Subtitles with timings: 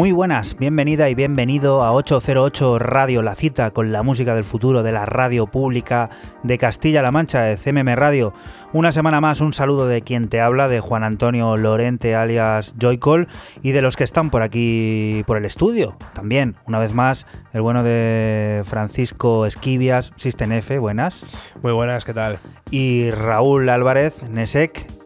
[0.00, 4.82] Muy buenas, bienvenida y bienvenido a 808 Radio, la cita con la música del futuro
[4.82, 6.08] de la radio pública
[6.42, 8.32] de Castilla-La Mancha, de CMM Radio.
[8.72, 13.28] Una semana más, un saludo de quien te habla, de Juan Antonio Lorente alias Joycol
[13.60, 15.96] y de los que están por aquí por el estudio.
[16.14, 21.22] También, una vez más, el bueno de Francisco Esquivias, System F, buenas.
[21.62, 22.38] Muy buenas, ¿qué tal?
[22.70, 24.99] Y Raúl Álvarez, Nesek.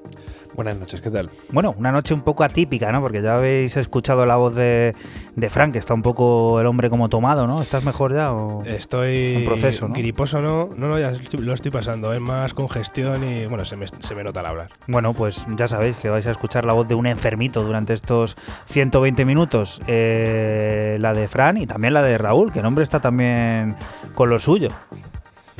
[0.54, 1.30] Buenas noches, ¿qué tal?
[1.50, 3.02] Bueno, una noche un poco atípica, ¿no?
[3.02, 4.94] Porque ya habéis escuchado la voz de,
[5.34, 7.60] de Frank, que está un poco el hombre como tomado, ¿no?
[7.60, 9.94] ¿Estás mejor ya o Estoy en proceso, ¿no?
[9.94, 10.70] griposo, ¿no?
[10.76, 12.12] No, no, ya lo estoy pasando.
[12.12, 14.68] Es más congestión y, bueno, se me, se me nota al hablar.
[14.86, 18.36] Bueno, pues ya sabéis que vais a escuchar la voz de un enfermito durante estos
[18.70, 19.80] 120 minutos.
[19.88, 23.76] Eh, la de Fran y también la de Raúl, que el hombre está también
[24.14, 24.68] con lo suyo.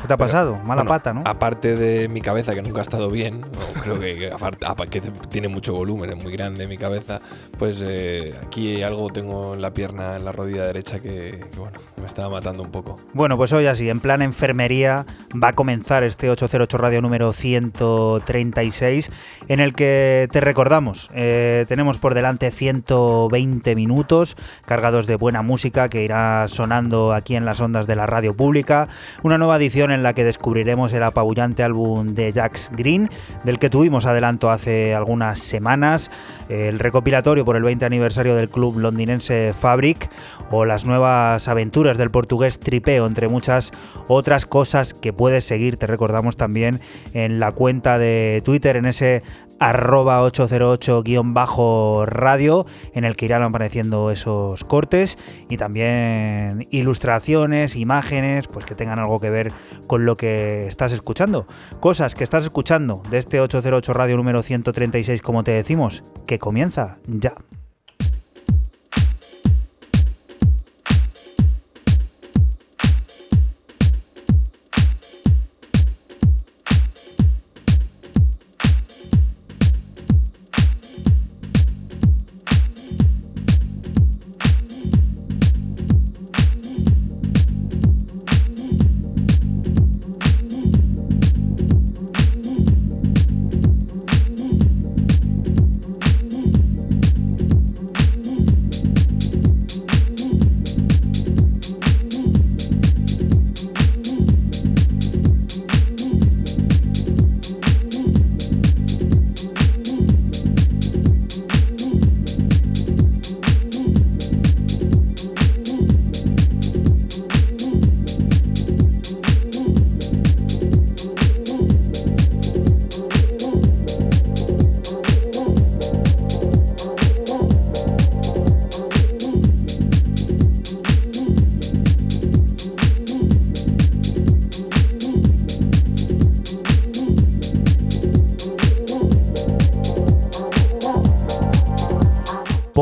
[0.05, 0.53] ¿Qué te ha Pero, pasado?
[0.65, 1.23] Mala bueno, pata, ¿no?
[1.25, 3.41] Aparte de mi cabeza, que nunca ha estado bien,
[3.83, 7.21] creo que, aparte, apa- que tiene mucho volumen, es muy grande mi cabeza,
[7.59, 11.79] pues eh, aquí algo tengo en la pierna, en la rodilla derecha, que, que, bueno,
[11.99, 12.97] me estaba matando un poco.
[13.15, 15.07] Bueno, pues hoy así, en plan enfermería,
[15.43, 19.11] va a comenzar este 808 Radio número 136,
[19.49, 25.89] en el que te recordamos, eh, tenemos por delante 120 minutos cargados de buena música
[25.89, 28.89] que irá sonando aquí en las ondas de la radio pública,
[29.23, 33.11] una nueva edición en la que descubriremos el apabullante álbum de Jax Green,
[33.45, 36.11] del que tuvimos adelanto hace algunas semanas,
[36.49, 40.11] el recopilatorio por el 20 aniversario del club londinense Fabric,
[40.51, 43.73] o las nuevas aventuras del portugués Tripeo, entre muchas
[44.09, 46.81] otras cosas que puedes seguir, te recordamos también
[47.13, 49.23] en la cuenta de Twitter, en ese
[49.59, 58.75] arroba 808-radio, en el que irán apareciendo esos cortes y también ilustraciones, imágenes, pues que
[58.75, 59.53] tengan algo que ver
[59.87, 61.47] con lo que estás escuchando.
[61.81, 66.99] Cosas que estás escuchando de este 808 Radio número 136, como te decimos, que comienza
[67.07, 67.35] ya.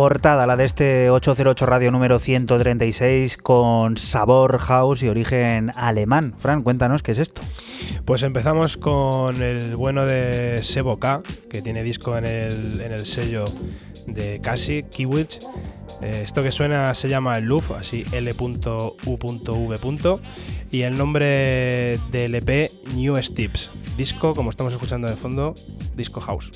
[0.02, 6.34] Portada, la de este 808 Radio número 136, con sabor house y origen alemán.
[6.40, 7.40] Fran, cuéntanos qué es esto.
[8.04, 13.06] Pues empezamos con el bueno de Sebo K, que tiene disco en el, en el
[13.06, 13.44] sello
[14.08, 15.38] de Casi, Kiwich.
[16.02, 19.60] Eh, esto que suena se llama Loop, así L.U.V.
[20.72, 23.70] Y el nombre del EP New Steps.
[23.96, 25.54] Disco, como estamos escuchando de fondo,
[25.94, 26.50] Disco House.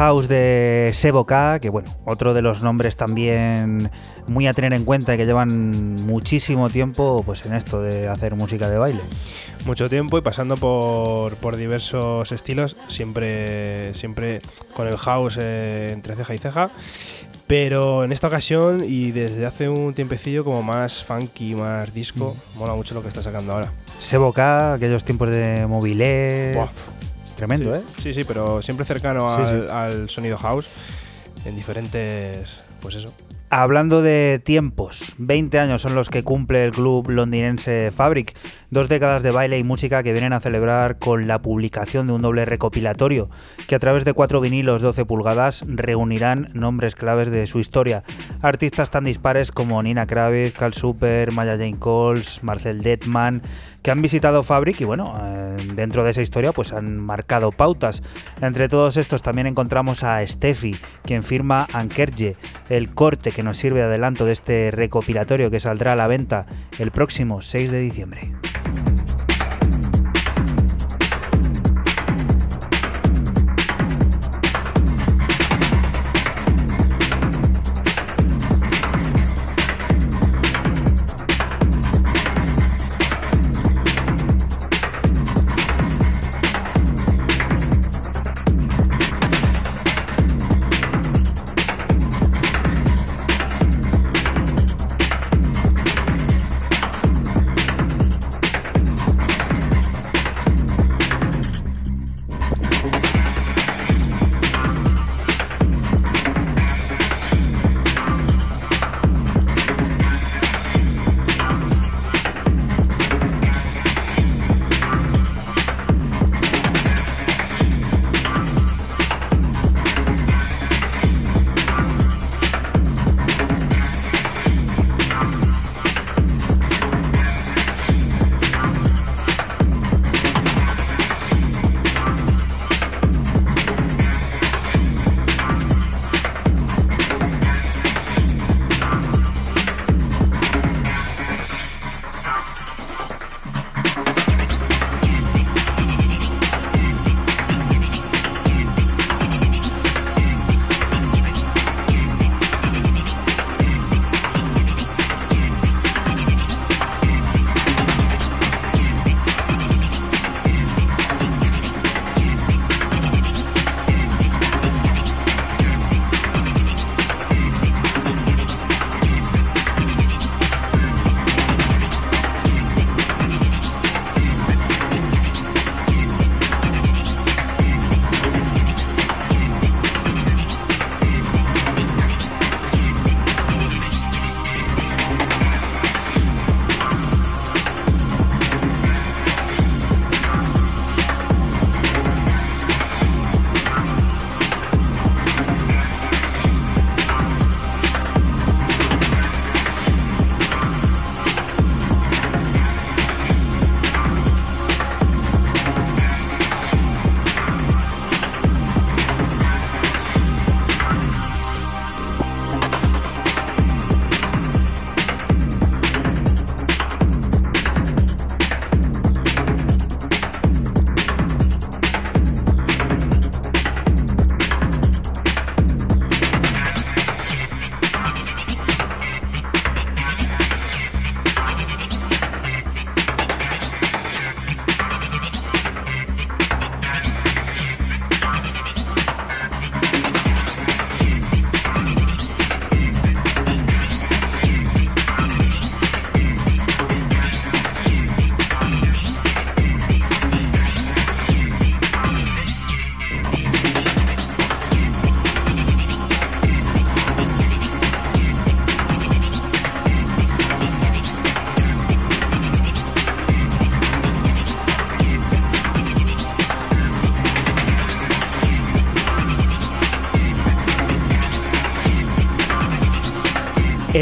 [0.00, 3.90] House de Seboka, que bueno, otro de los nombres también
[4.26, 8.34] muy a tener en cuenta y que llevan muchísimo tiempo pues en esto de hacer
[8.34, 9.00] música de baile.
[9.66, 14.40] Mucho tiempo y pasando por, por diversos estilos, siempre, siempre
[14.74, 16.70] con el house eh, entre ceja y ceja.
[17.46, 22.58] Pero en esta ocasión y desde hace un tiempecillo como más funky, más disco, mm.
[22.58, 23.70] mola mucho lo que está sacando ahora.
[24.00, 26.54] Seboka, aquellos tiempos de mobile.
[27.40, 27.80] Tremendo, ¿eh?
[28.02, 30.68] Sí, sí, pero siempre cercano al, sonido house
[31.46, 32.62] en diferentes.
[32.82, 33.14] Pues eso.
[33.48, 38.36] Hablando de tiempos, 20 años son los que cumple el club londinense Fabric,
[38.70, 42.22] dos décadas de baile y música que vienen a celebrar con la publicación de un
[42.22, 43.30] doble recopilatorio
[43.66, 48.04] que a través de cuatro vinilos 12 pulgadas reunirán nombres claves de su historia.
[48.42, 53.42] Artistas tan dispares como Nina Kravitz, Carl Super, Maya Jane Coles, Marcel Detman,
[53.82, 58.02] que han visitado Fabric y bueno, eh, dentro de esa historia pues han marcado pautas.
[58.40, 62.36] Entre todos estos también encontramos a Steffi, quien firma Ankerje,
[62.68, 66.46] el corte que nos sirve de adelanto de este recopilatorio que saldrá a la venta
[66.78, 68.32] el próximo 6 de diciembre.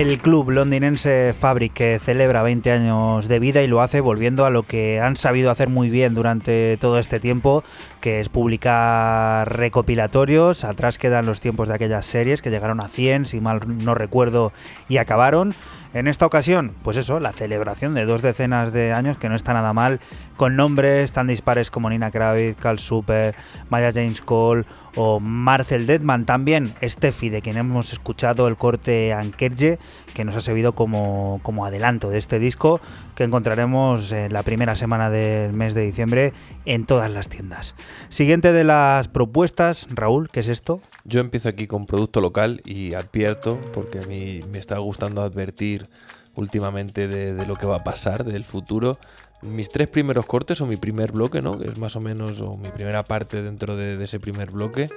[0.01, 4.51] El club londinense Fabric que celebra 20 años de vida y lo hace volviendo a
[4.51, 7.65] lo que han sabido hacer muy bien durante todo este tiempo,
[8.01, 10.63] que es publicar recopilatorios.
[10.63, 14.53] Atrás quedan los tiempos de aquellas series que llegaron a 100, si mal no recuerdo,
[14.89, 15.57] y acabaron.
[15.95, 19.53] En esta ocasión, pues eso, la celebración de dos decenas de años, que no está
[19.53, 19.99] nada mal,
[20.37, 23.35] con nombres tan dispares como Nina Kravitz, Carl Super,
[23.69, 24.65] Maya James Cole
[25.01, 26.27] o Marcel Detman.
[26.27, 29.79] También Steffi, de quien hemos escuchado el corte Ankerje,
[30.13, 32.81] que nos ha servido como, como adelanto de este disco,
[33.15, 36.33] que encontraremos en la primera semana del mes de diciembre
[36.65, 37.77] en todas las tiendas.
[38.09, 40.81] Siguiente de las propuestas, Raúl, ¿qué es esto?
[41.05, 45.87] Yo empiezo aquí con producto local y advierto, porque a mí me está gustando advertir
[46.35, 48.99] últimamente de, lo que va a pasar, del futuro.
[49.43, 51.59] Mis tres primeros cortes o mi primer bloque, ¿no?
[51.59, 54.89] Que es más o menos, o mi primera parte dentro de, ese primer bloque,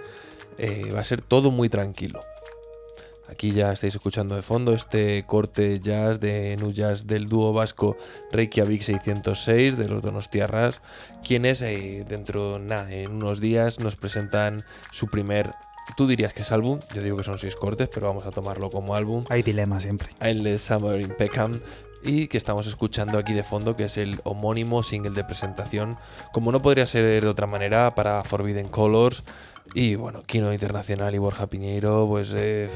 [0.58, 2.22] eh, va a ser todo muy tranquilo.
[3.32, 7.96] Aquí ya estáis escuchando de fondo este corte jazz de Nu Jazz del dúo vasco
[8.34, 10.82] Reykjavik 606 de los Donostiarras,
[11.26, 15.52] quienes eh, dentro, nada, en unos días nos presentan su primer
[15.96, 18.70] Tú dirías que es álbum, yo digo que son seis cortes, pero vamos a tomarlo
[18.70, 19.26] como álbum.
[19.30, 20.10] Hay dilema siempre.
[20.20, 21.60] De Summer in Peckham
[22.04, 25.98] y que estamos escuchando aquí de fondo, que es el homónimo single de presentación,
[26.32, 29.24] como no podría ser de otra manera, para Forbidden Colors.
[29.74, 32.70] Y bueno, Kino Internacional y Borja Piñeiro, pues eh,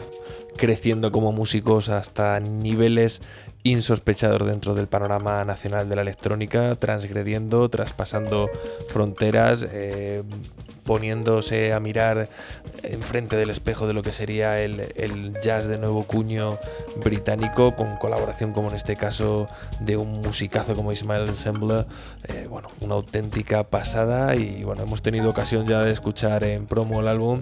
[0.56, 3.22] creciendo como músicos hasta niveles
[3.64, 8.50] insospechados dentro del panorama nacional de la electrónica, transgrediendo, traspasando
[8.88, 10.24] fronteras, eh,
[10.86, 12.30] poniéndose a mirar
[12.84, 16.58] enfrente del espejo de lo que sería el, jazz de nuevo cuño
[17.04, 19.48] británico, con colaboración como en este caso
[19.80, 21.86] de un musicazo como Ismael Ensemble,
[22.28, 27.02] eh, bueno, una auténtica pasada y bueno, hemos tenido ocasión ya de escuchar en promo
[27.02, 27.42] el álbum,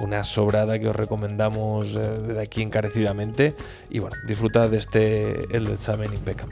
[0.00, 3.54] una sobrada que os recomendamos eh, de aquí encarecidamente
[3.90, 6.50] y bueno, disfrutad de este El Examen in Beckham.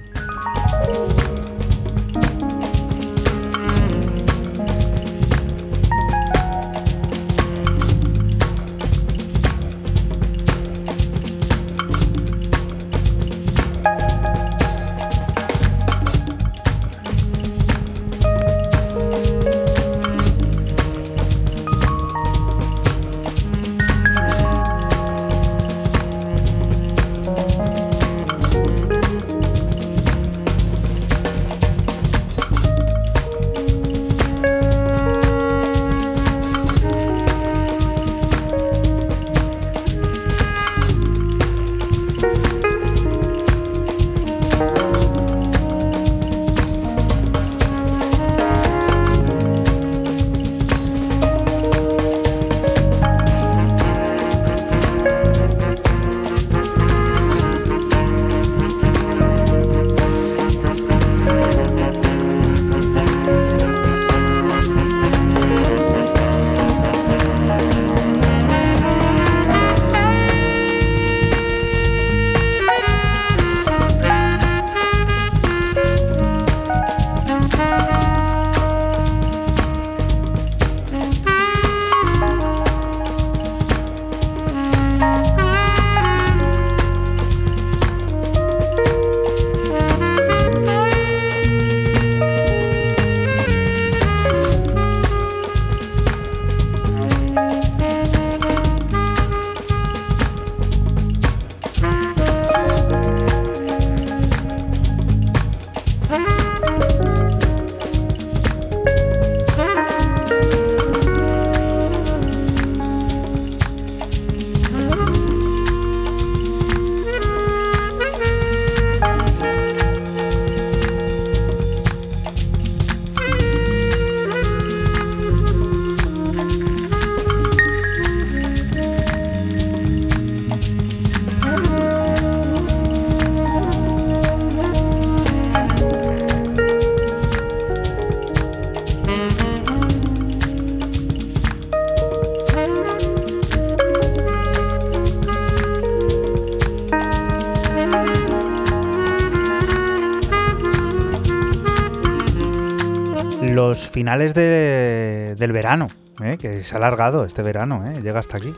[153.94, 155.86] Finales del verano,
[156.20, 156.36] ¿eh?
[156.36, 158.02] que se ha alargado este verano, ¿eh?
[158.02, 158.52] llega hasta aquí.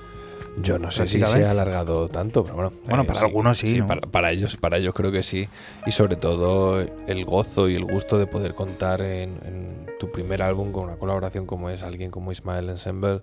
[0.58, 2.72] Yo no sé si se ha alargado tanto, pero bueno.
[2.86, 3.82] Bueno, para algunos sí.
[4.10, 5.46] para, ellos, para ellos creo que sí.
[5.84, 10.72] Y sobre todo el gozo y el gusto de poder contar en, tu primer álbum
[10.72, 13.20] con una colaboración como es alguien como Ismael Ensemble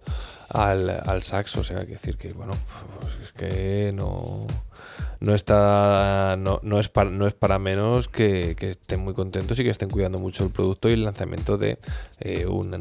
[0.51, 1.62] al, al saxo.
[1.62, 2.53] O sea, hay que decir que, bueno,
[3.00, 4.46] pues es que no
[5.24, 9.63] no está no, no, es para, no es para menos que, estén muy contentos y
[9.63, 11.80] que estén cuidando mucho el producto y el lanzamiento de
[12.20, 12.74] eh, un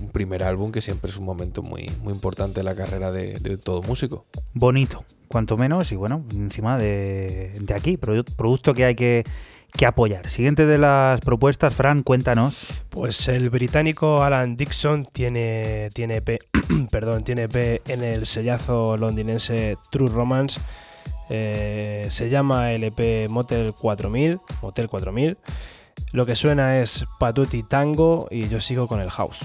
[0.00, 3.58] un primer álbum que siempre es un momento muy, muy importante en la carrera de,
[3.62, 4.26] todo músico.
[4.54, 9.24] Bonito, cuanto menos, y bueno, encima de, aquí, producto que hay que,
[9.86, 10.28] apoyar.
[10.28, 12.66] Siguiente de las propuestas, Fran, cuéntanos.
[12.88, 16.22] Pues el británico Alan Dixon tiene, tiene,
[16.90, 20.60] perdón, tiene P en el sellazo londinense True Romance.
[21.30, 25.38] Eh, se llama LP Motel 4000, Motel 4000
[26.12, 29.38] lo que suena es Patuti Tango y yo sigo con el house.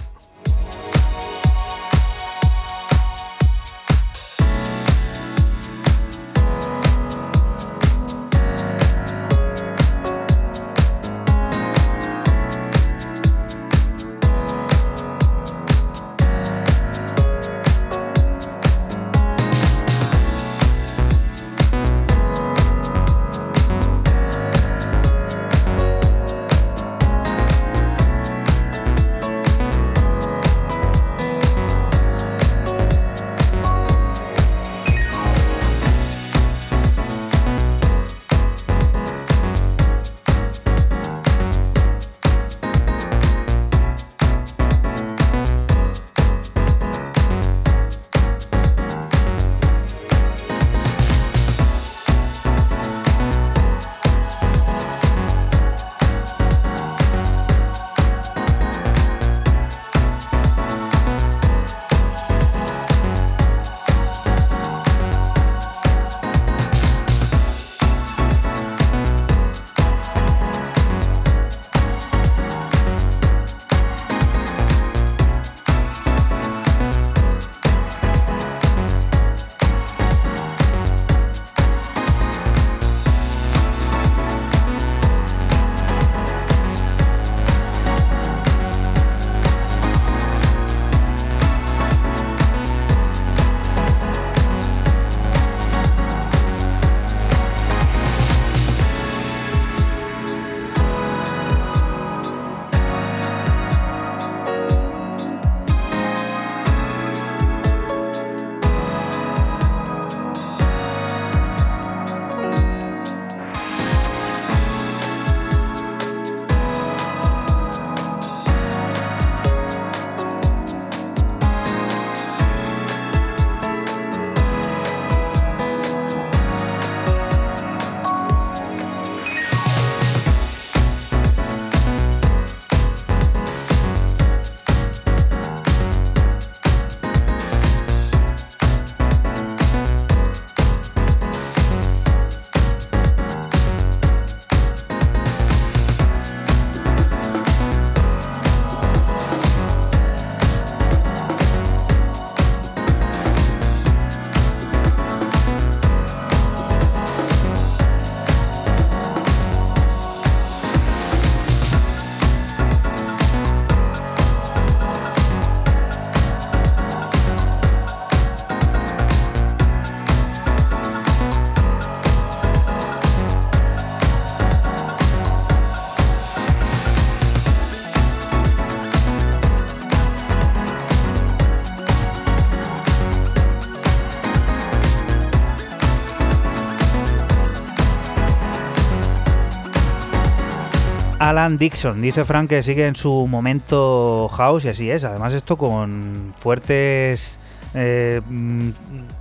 [191.36, 192.02] Alan Dixon.
[192.02, 195.04] Dice Frank que sigue en su momento house y así es.
[195.04, 197.40] Además esto con fuertes,
[197.74, 198.70] eh, mm,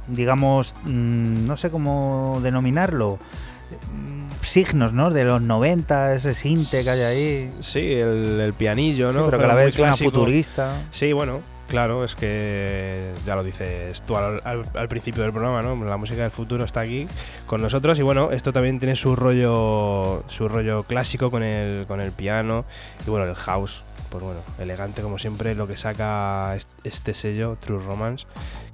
[0.07, 5.11] digamos, mm, no sé cómo denominarlo, mm, signos, ¿no?
[5.11, 7.51] De los 90, ese sinte que hay ahí.
[7.59, 9.25] Sí, el, pianillo, ¿no?
[9.25, 10.83] pero que a la vez es futurista.
[10.93, 15.83] Sí, bueno, Claro, es que ya lo dices tú al, principio del programa, ¿no?
[15.85, 17.07] La música del futuro está aquí
[17.47, 22.01] con nosotros y bueno, esto también tiene su rollo, su rollo clásico con el, con
[22.01, 22.65] el piano
[23.07, 27.83] y bueno, el house, pues bueno, elegante como siempre, lo que saca este sello, True
[27.83, 28.27] Romance,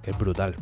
[0.03, 0.57] que es brutal.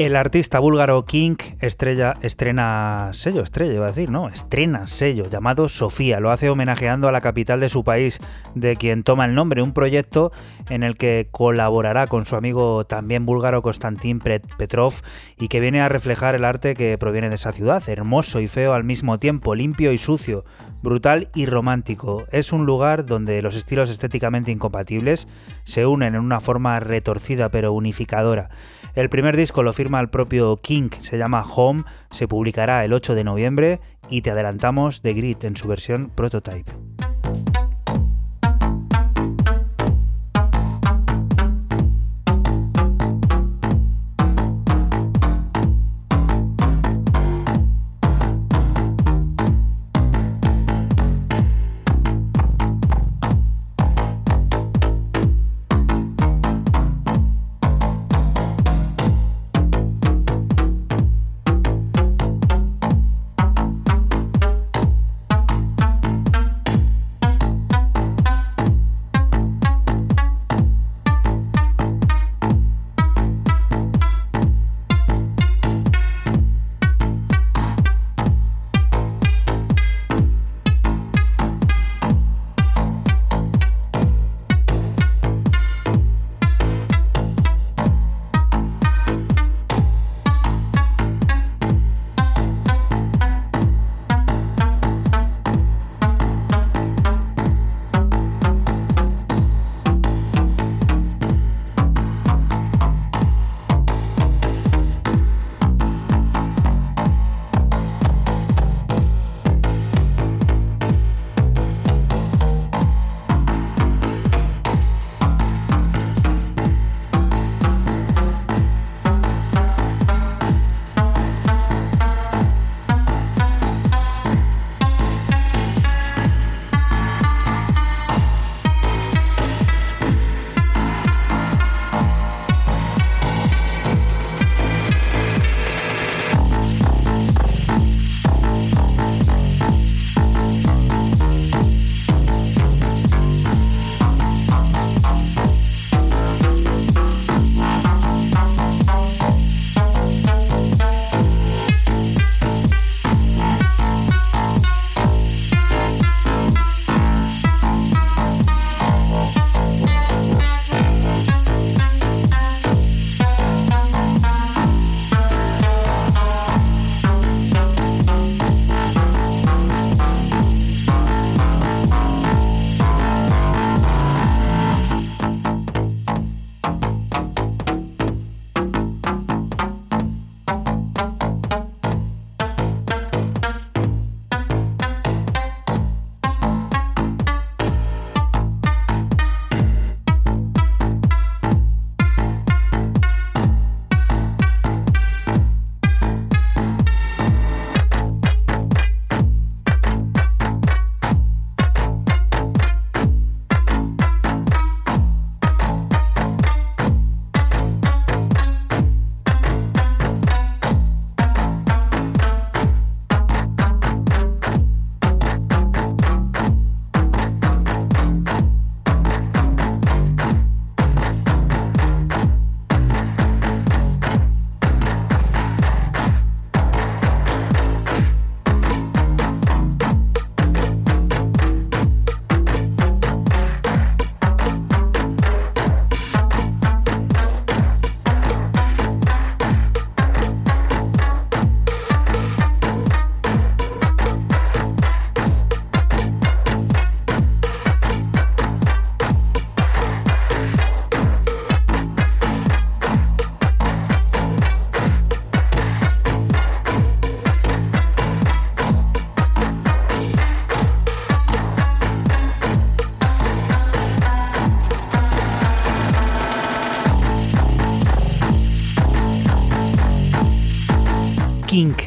[0.00, 5.68] El artista búlgaro King estrella, estrena sello, estrella iba a decir, no, estrena sello llamado
[5.68, 6.20] Sofía.
[6.20, 8.18] Lo hace homenajeando a la capital de su país,
[8.54, 10.32] de quien toma el nombre, un proyecto
[10.70, 14.94] en el que colaborará con su amigo también búlgaro Konstantin Petrov
[15.38, 18.72] y que viene a reflejar el arte que proviene de esa ciudad, hermoso y feo
[18.72, 20.46] al mismo tiempo, limpio y sucio,
[20.82, 22.24] brutal y romántico.
[22.32, 25.28] Es un lugar donde los estilos estéticamente incompatibles
[25.64, 28.48] se unen en una forma retorcida pero unificadora.
[28.94, 33.14] El primer disco lo firma el propio King, se llama Home, se publicará el 8
[33.14, 36.72] de noviembre y te adelantamos The Grid en su versión prototype.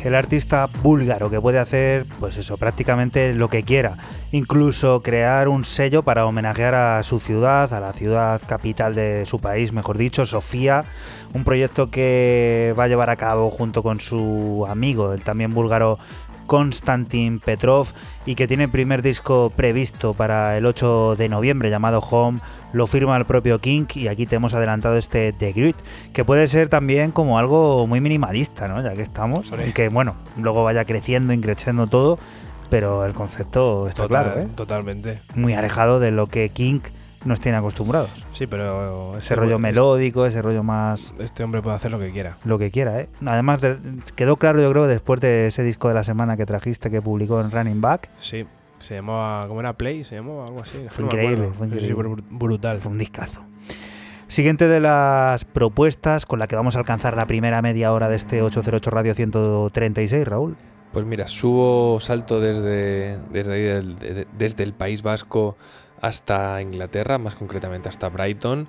[0.04, 3.98] El artista búlgaro que puede hacer, pues eso, prácticamente lo que quiera.
[4.32, 9.39] Incluso crear un sello para homenajear a su ciudad, a la ciudad capital de su
[9.39, 10.84] país, mejor dicho, Sofía.
[11.34, 16.00] Un proyecto que va a llevar a cabo junto con su amigo, el también búlgaro
[16.48, 17.88] Konstantin Petrov
[18.26, 22.39] y que tiene primer disco previsto para el 8 de noviembre llamado Home.
[22.74, 25.78] Lo firma el propio King y aquí te hemos adelantado este The Grit,
[26.12, 28.82] que puede ser también como algo muy minimalista, ¿no?
[28.82, 32.18] Ya que estamos, que bueno, luego vaya creciendo, increciendo todo,
[32.70, 34.48] pero el concepto está claro, ¿eh?
[34.56, 35.22] Totalmente.
[35.36, 36.80] Muy alejado de lo que King
[37.26, 38.10] nos tiene acostumbrados.
[38.34, 41.14] Sí, pero ese rollo melódico, ese rollo más...
[41.20, 42.38] Este hombre puede hacer lo que quiera.
[42.44, 43.08] Lo que quiera, ¿eh?
[43.26, 43.62] Además,
[44.16, 47.40] quedó claro yo creo después de ese disco de la semana que trajiste que publicó
[47.40, 48.10] en Running Back.
[48.20, 48.46] Sí,
[48.84, 49.74] se llamaba, ¿cómo era?
[49.74, 50.86] Play, se llamaba algo así.
[50.89, 52.24] Fue increíble, fue increíble.
[52.30, 52.80] brutal.
[52.80, 53.41] Fue un discazo.
[54.28, 58.15] Siguiente de las propuestas con la que vamos a alcanzar la primera media hora de
[58.15, 60.58] este 808 Radio 136, Raúl.
[60.91, 65.56] Pues mira, subo salto desde, desde, desde el País Vasco
[66.02, 68.67] hasta Inglaterra, más concretamente hasta Brighton,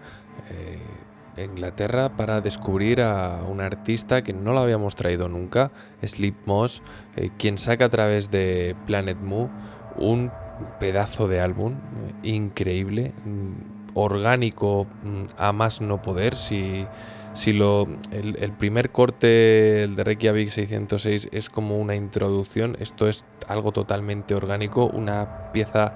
[0.50, 5.72] eh, Inglaterra, para descubrir a un artista que no lo habíamos traído nunca,
[6.02, 6.82] Sleep Moss,
[7.16, 9.50] eh, quien saca a través de Planet Moo
[9.96, 10.30] un
[10.78, 16.36] pedazo de álbum eh, increíble, mm, orgánico mm, a más no poder.
[16.36, 16.86] Si,
[17.34, 23.24] si lo, el, primer corte, el de Reykjavik 606, es como una introducción, esto es
[23.48, 25.94] algo totalmente orgánico, una pieza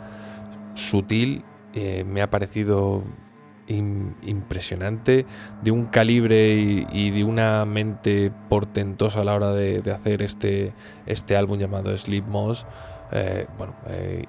[0.75, 3.05] sutil, eh, me ha parecido
[3.69, 5.27] impresionante,
[5.63, 10.73] de un calibre y, de una mente portentosa a la hora de, hacer este,
[11.07, 12.67] este álbum llamado Sleep Moss.
[13.13, 14.25] Eh, bueno, eh,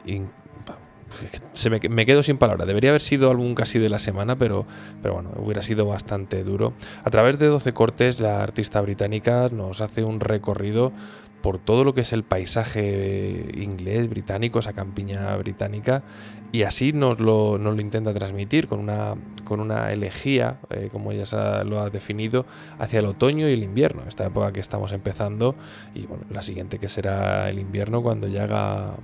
[1.54, 2.68] se me, me, quedo sin palabras.
[2.68, 4.66] Debería haber sido álbum casi de la semana, pero,
[5.02, 6.74] pero bueno, hubiera sido bastante duro.
[7.04, 10.92] A través de 12 cortes, la artista británica nos hace un recorrido
[11.42, 16.04] por todo lo que es el paisaje inglés, británico, esa campiña británica,
[16.52, 21.12] y así nos lo, nos lo intenta transmitir con una, con una elegía, eh, como
[21.12, 22.46] ella lo ha definido,
[22.80, 25.56] hacia el otoño y el invierno, esta época que estamos empezando,
[25.94, 28.96] y bueno, la siguiente que será el invierno cuando ya haga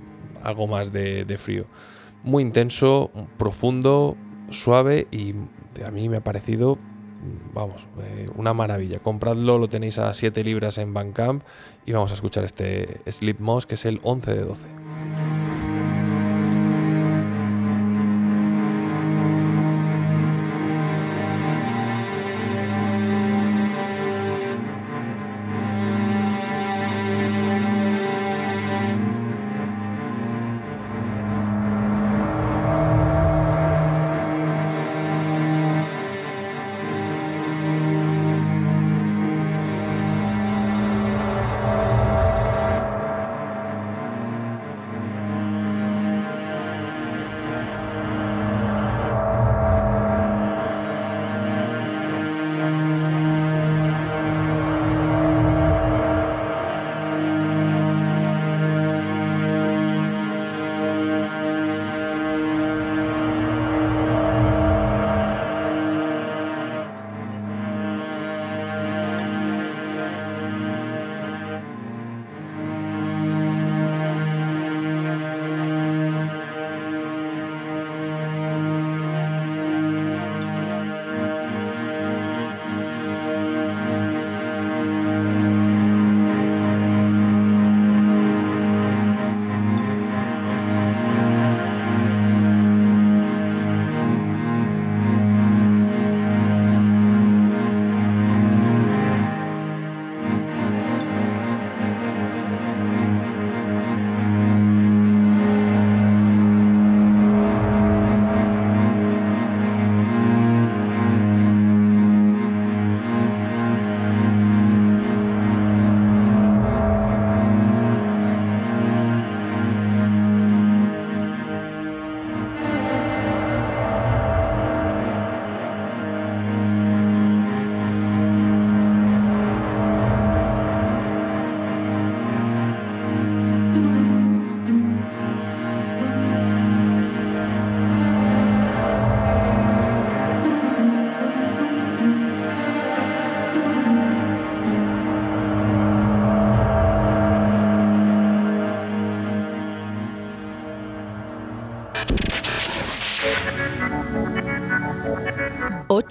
[0.42, 1.66] algo más de, frío.
[2.22, 4.16] Muy intenso, profundo,
[4.50, 5.34] suave y
[5.84, 6.78] a mí me ha parecido
[7.54, 8.98] vamos, eh, una maravilla.
[8.98, 11.42] Compradlo, lo tenéis a 7 libras en Bandcamp
[11.86, 14.85] y vamos a escuchar este Sleep Moss que es el 11 de 12.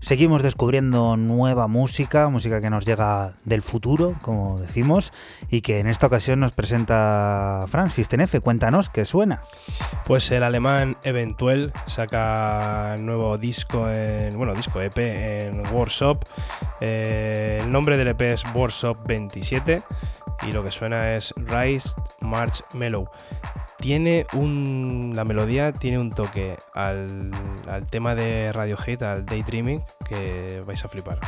[0.00, 5.12] Seguimos descubriendo nueva música, música que nos llega del futuro, como decimos,
[5.50, 8.40] y que en esta ocasión nos presenta Francis Tenefe.
[8.40, 9.42] Cuéntanos qué suena.
[10.06, 16.24] Pues el alemán Eventuel saca nuevo disco en, bueno, disco EP en Workshop.
[16.80, 19.82] Eh, el nombre del EP es Workshop 27
[20.48, 23.06] y lo que suena es Rise March Mellow
[23.80, 25.12] tiene un.
[25.14, 27.30] La melodía tiene un toque al,
[27.68, 31.18] al tema de Radiohead, al Daydreaming, que vais a flipar.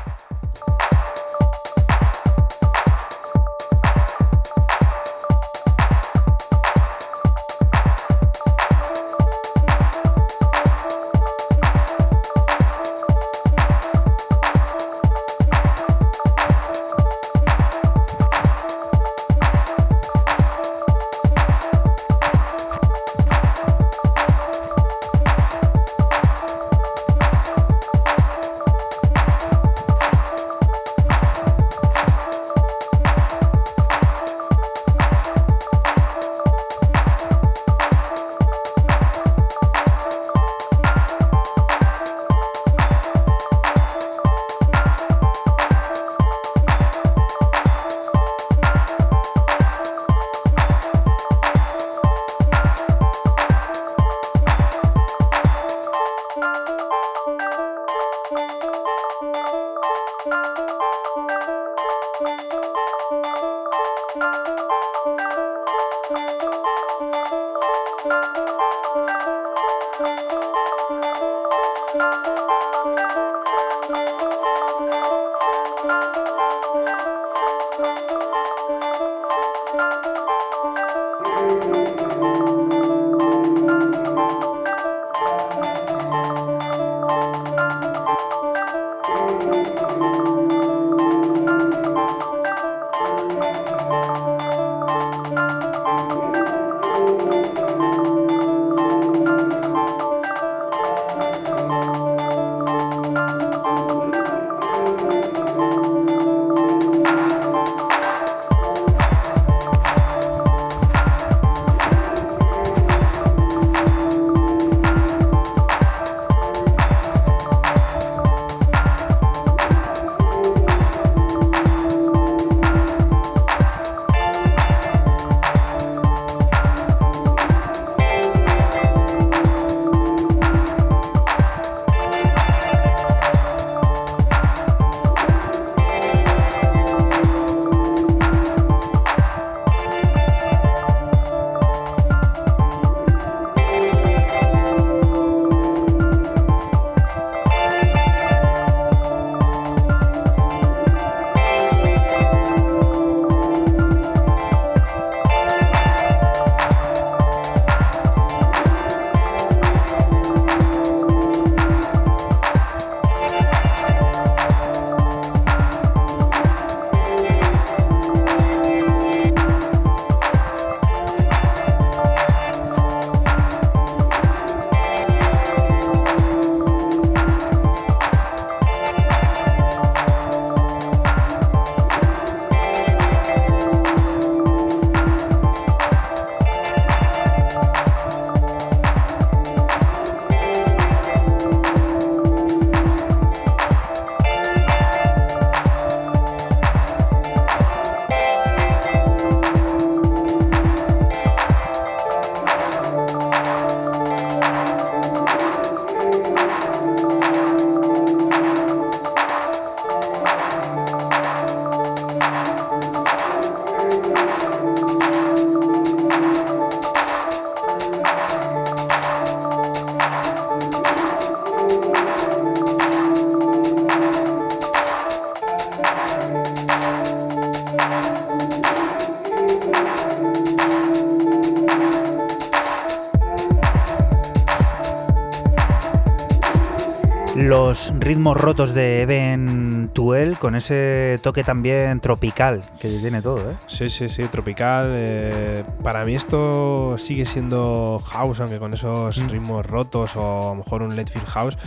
[237.90, 243.56] Los ritmos rotos de Eben Tuel con ese toque también tropical que tiene todo, ¿eh?
[243.66, 244.92] Sí, sí, sí, tropical.
[244.96, 249.28] eh, para mí esto sigue siendo house, aunque con esos Mm.
[249.28, 251.58] ritmos rotos o a lo mejor un Letfield house.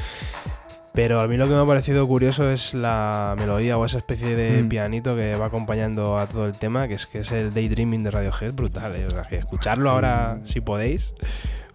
[0.94, 4.36] Pero a mí lo que me ha parecido curioso es la melodía o esa especie
[4.38, 4.70] de Mm.
[4.70, 8.12] pianito que va acompañando a todo el tema, que es que es el Daydreaming de
[8.12, 8.96] Radiohead, brutal.
[8.96, 9.06] ¿eh?
[9.08, 11.14] O sea, que escucharlo ahora si podéis,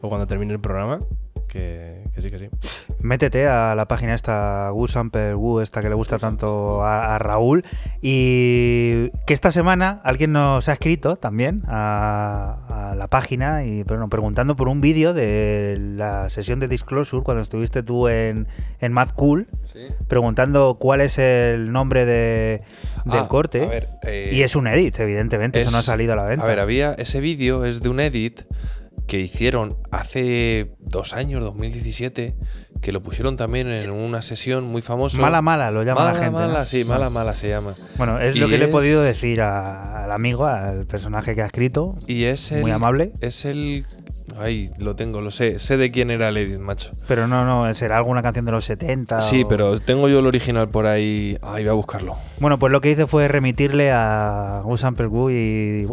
[0.01, 1.01] o cuando termine el programa,
[1.49, 2.49] que, que sí, que sí.
[3.03, 7.19] Métete a la página esta, Wu Sample Wu, esta que le gusta tanto a, a
[7.19, 7.65] Raúl,
[8.03, 14.09] y que esta semana alguien nos ha escrito también a, a la página y bueno,
[14.09, 18.47] preguntando por un vídeo de la sesión de Disclosure cuando estuviste tú en,
[18.81, 19.87] en Mad Cool, Sí.
[20.09, 22.63] preguntando cuál es el nombre de,
[23.05, 23.63] del Ah, corte.
[23.65, 26.45] a ver, eh, y es un edit, evidentemente, eso no ha salido a la venta.
[26.45, 28.41] A ver, había ese vídeo es de un edit
[29.07, 32.35] que hicieron hace dos años, 2017,
[32.81, 35.20] que lo pusieron también en una sesión muy famosa.
[35.20, 36.41] mala mala lo llama mala, la gente.
[36.41, 36.47] ¿no?
[36.49, 37.72] mala, sí, mala, mala se llama.
[37.97, 41.47] Bueno, es lo que le he podido decir a- al amigo, al personaje que ha
[41.47, 41.97] escrito.
[42.07, 42.62] Y es el.
[42.62, 43.12] Muy amable.
[43.20, 43.85] Es el.
[44.39, 45.59] Ay, lo tengo, lo sé.
[45.59, 46.91] Sé de quién era el edit, macho.
[47.09, 49.20] Pero no, no, será alguna canción de los 70.
[49.20, 51.37] Sí, o- pero tengo yo el original por ahí.
[51.43, 52.16] Ay, voy a buscarlo.
[52.39, 55.87] Bueno, pues lo que hice fue remitirle a Sample Wu y.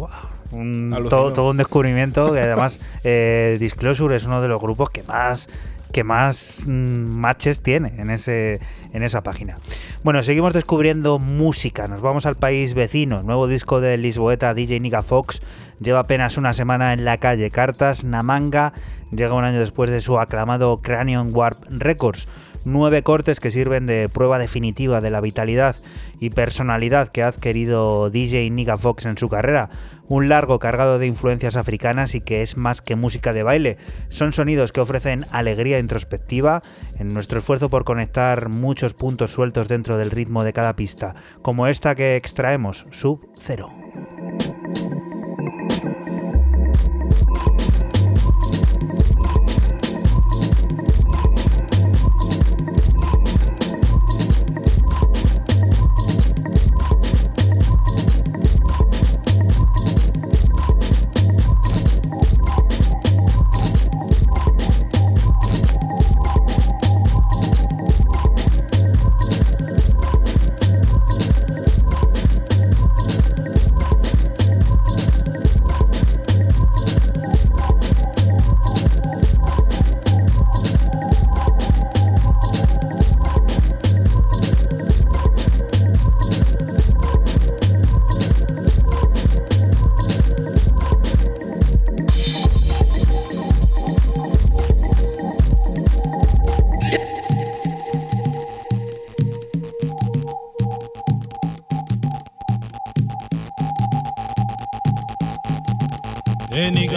[0.50, 1.08] Alucinó.
[1.10, 5.46] todo, todo un descubrimiento que además eh, Disclosure es uno de los grupos que más
[5.92, 8.60] que más mm, matches tiene en ese
[8.92, 9.56] en esa página.
[10.02, 11.88] Bueno, seguimos descubriendo música.
[11.88, 13.22] Nos vamos al país vecino.
[13.22, 15.40] Nuevo disco de Lisboeta DJ Niga Fox
[15.80, 17.50] lleva apenas una semana en la calle.
[17.50, 18.72] Cartas Namanga
[19.10, 22.28] llega un año después de su aclamado Cranion Warp Records.
[22.64, 25.76] Nueve cortes que sirven de prueba definitiva de la vitalidad
[26.20, 29.70] y personalidad que ha adquirido DJ Niga Fox en su carrera.
[30.08, 33.76] Un largo cargado de influencias africanas y que es más que música de baile.
[34.08, 36.62] Son sonidos que ofrecen alegría introspectiva
[36.98, 41.66] en nuestro esfuerzo por conectar muchos puntos sueltos dentro del ritmo de cada pista, como
[41.66, 43.70] esta que extraemos, Sub Zero.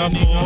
[0.10, 0.41] California.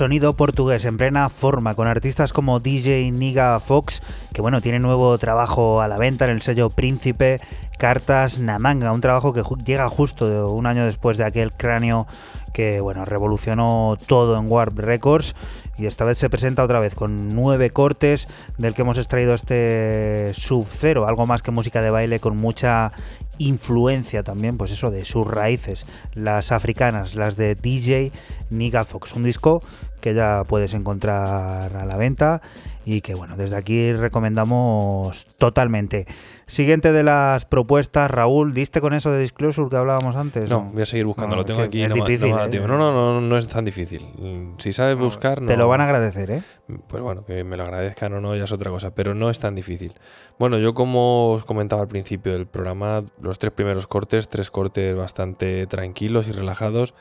[0.00, 4.00] Sonido portugués en plena forma, con artistas como DJ Niga Fox,
[4.32, 7.38] que bueno, tiene nuevo trabajo a la venta en el sello Príncipe,
[7.78, 12.06] Cartas Namanga, un trabajo que llega justo un año después de aquel cráneo
[12.54, 15.34] que bueno, revolucionó todo en Warp Records
[15.76, 18.26] y esta vez se presenta otra vez con nueve cortes
[18.58, 22.92] del que hemos extraído este Sub Zero, algo más que música de baile con mucha
[23.38, 28.12] influencia también, pues eso, de sus raíces, las africanas, las de DJ
[28.50, 29.62] Niga Fox, un disco
[30.00, 32.40] que ya puedes encontrar a la venta
[32.86, 36.06] y que bueno, desde aquí recomendamos totalmente.
[36.46, 40.48] Siguiente de las propuestas, Raúl, ¿diste con eso de Disclosure que hablábamos antes?
[40.48, 41.82] No, voy a seguir buscando, lo tengo aquí.
[41.82, 42.60] es no me- no difícil, ¿eh?
[42.66, 44.54] no, no, no, no es tan difícil.
[44.58, 45.46] Si sabes buscar, no.
[45.48, 46.42] Te lo van a agradecer, ¿eh?
[46.88, 49.38] Pues bueno, que me lo agradezcan o no ya es otra cosa, pero no es
[49.38, 49.92] tan difícil.
[50.38, 54.96] Bueno, yo como os comentaba al principio del programa, los tres primeros cortes, tres cortes
[54.96, 56.94] bastante tranquilos y relajados.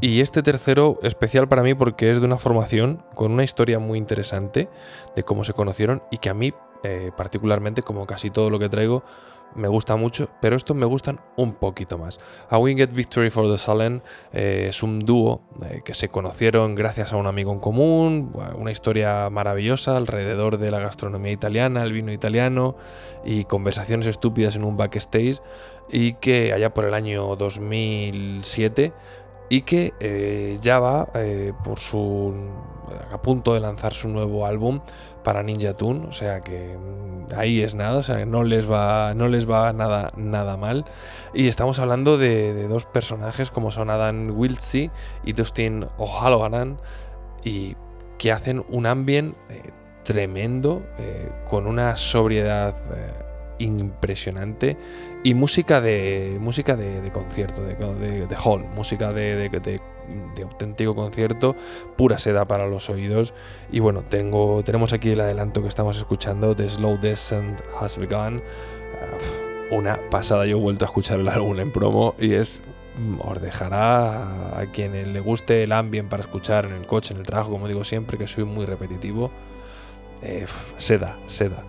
[0.00, 3.98] Y este tercero especial para mí porque es de una formación con una historia muy
[3.98, 4.68] interesante
[5.14, 6.52] de cómo se conocieron y que a mí
[6.84, 9.04] eh, particularmente, como casi todo lo que traigo,
[9.54, 12.18] me gusta mucho, pero estos me gustan un poquito más.
[12.50, 17.12] A Winged Victory for the Sullen eh, es un dúo eh, que se conocieron gracias
[17.12, 22.12] a un amigo en común, una historia maravillosa alrededor de la gastronomía italiana, el vino
[22.12, 22.76] italiano
[23.24, 25.40] y conversaciones estúpidas en un backstage
[25.88, 28.92] y que allá por el año 2007
[29.48, 32.34] y que eh, ya va eh, por su
[33.10, 34.80] a punto de lanzar su nuevo álbum
[35.22, 38.70] para Ninja Tune, o sea que mm, ahí es nada, o sea que no les
[38.70, 40.84] va no les va nada nada mal.
[41.32, 44.90] Y estamos hablando de, dos personajes como son Adam Wiltsey
[45.24, 46.78] y Dustin O'Halloran
[47.42, 47.76] y
[48.18, 49.62] que hacen un ambient eh,
[50.04, 50.82] tremendo
[51.48, 52.76] con una sobriedad
[53.58, 54.76] impresionante
[55.24, 57.74] y música de música de, concierto de,
[58.26, 59.50] de- hall música de,
[60.42, 61.56] auténtico concierto
[61.96, 63.32] pura seda para los oídos.
[63.72, 68.36] Y bueno tengo tenemos aquí el adelanto que estamos escuchando The Slow Descent Has Begun.
[68.36, 72.60] Uh, una pasada yo he vuelto a escuchar el álbum en promo y es
[72.98, 77.20] mm, os dejará a quien le guste el ambient para escuchar en el coche en
[77.20, 79.30] el trabajo como digo siempre que soy muy repetitivo
[80.22, 80.46] eh,
[80.76, 81.64] seda seda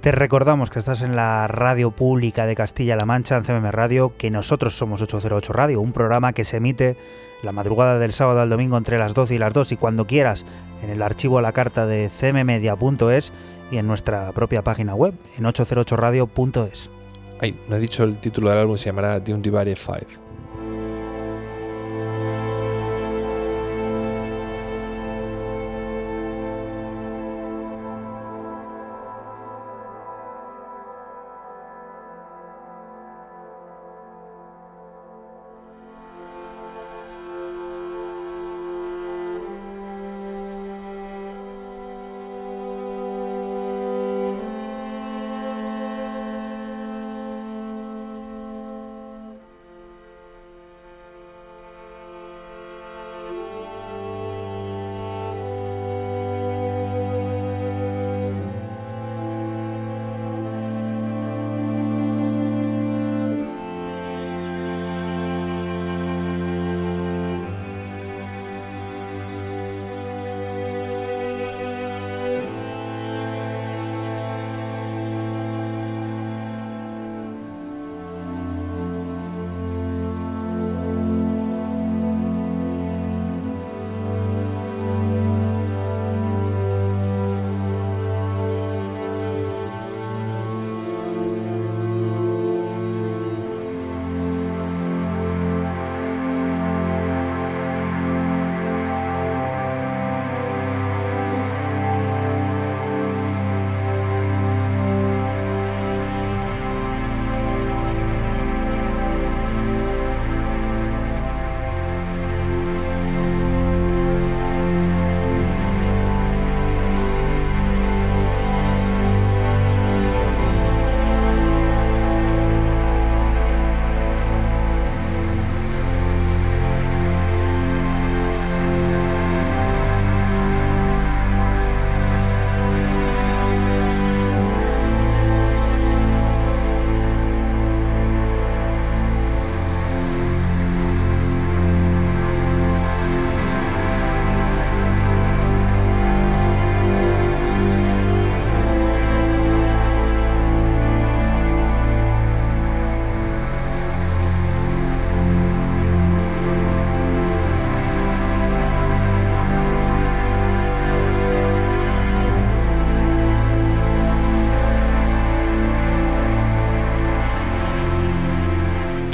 [0.00, 4.30] Te recordamos que estás en la radio pública de Castilla-La Mancha, en CMM Radio, que
[4.30, 6.96] nosotros somos 808 Radio, un programa que se emite
[7.42, 10.44] la madrugada del sábado al domingo entre las 12 y las 2 y cuando quieras
[10.82, 13.32] en el archivo a la carta de cmmedia.es
[13.70, 16.90] y en nuestra propia página web en 808radio.es.
[17.40, 20.29] Ay, no he dicho el título del álbum, se llamará The Undivided Five.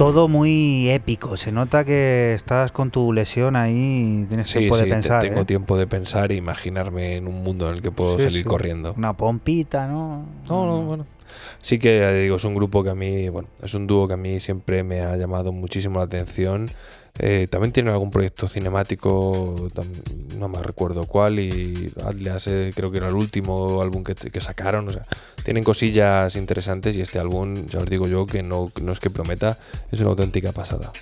[0.07, 4.77] Todo muy épico, se nota que estás con tu lesión ahí y tienes Sí, tiempo
[4.77, 5.21] sí, de pensar.
[5.21, 5.45] tengo ¿eh?
[5.45, 8.95] tiempo de pensar e imaginarme en un mundo en el que puedo Sí, salir corriendo.
[8.97, 10.25] Una pompita, ¿no?
[10.49, 11.07] No, no, bueno.
[11.61, 14.17] Sí que digo, es un grupo que a mí, bueno, es un dúo que a
[14.17, 16.71] mí siempre me ha llamado muchísimo la atención.
[17.19, 19.69] Eh, también tienen algún proyecto cinemático,
[20.39, 24.41] no me recuerdo cuál, y Atlas eh, creo que era el último álbum que, que
[24.41, 24.89] sacaron.
[24.89, 25.03] O sea,
[25.45, 29.11] tienen cosillas interesantes y este álbum, ya os digo yo, que no, no es que
[29.11, 29.59] prometa,
[29.91, 30.93] es una auténtica pasada.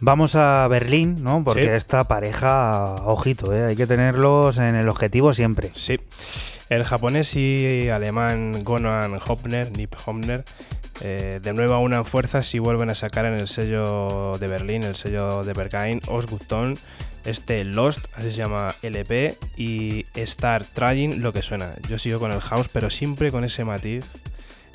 [0.00, 1.42] Vamos a Berlín, ¿no?
[1.42, 1.68] Porque Sí.
[1.68, 3.64] esta pareja, ojito, ¿eh?
[3.64, 5.70] hay que tenerlos en el objetivo siempre.
[5.74, 5.98] Sí.
[6.68, 10.44] El japonés y alemán Gonan Hopner, Nip Hopner,
[11.00, 14.96] eh, de nuevo unan fuerzas y vuelven a sacar en el sello de Berlín, el
[14.96, 16.76] sello de Berghain, Osgutton,
[17.24, 21.70] este Lost, así se llama LP, y Star Trying, lo que suena.
[21.88, 24.04] Yo sigo con el house, pero siempre con ese matiz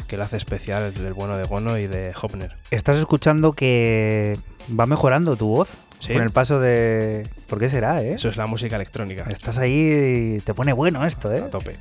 [0.07, 2.53] que lo hace especial del bueno de Gono y de Hopner.
[2.69, 4.37] Estás escuchando que
[4.77, 5.69] va mejorando tu voz
[5.99, 6.13] Sí.
[6.13, 7.21] con el paso de...
[7.47, 8.13] ¿Por qué será, eh?
[8.15, 9.25] Eso es la música electrónica.
[9.29, 11.41] Estás ahí y te pone bueno esto, ¿eh?
[11.45, 11.75] A tope.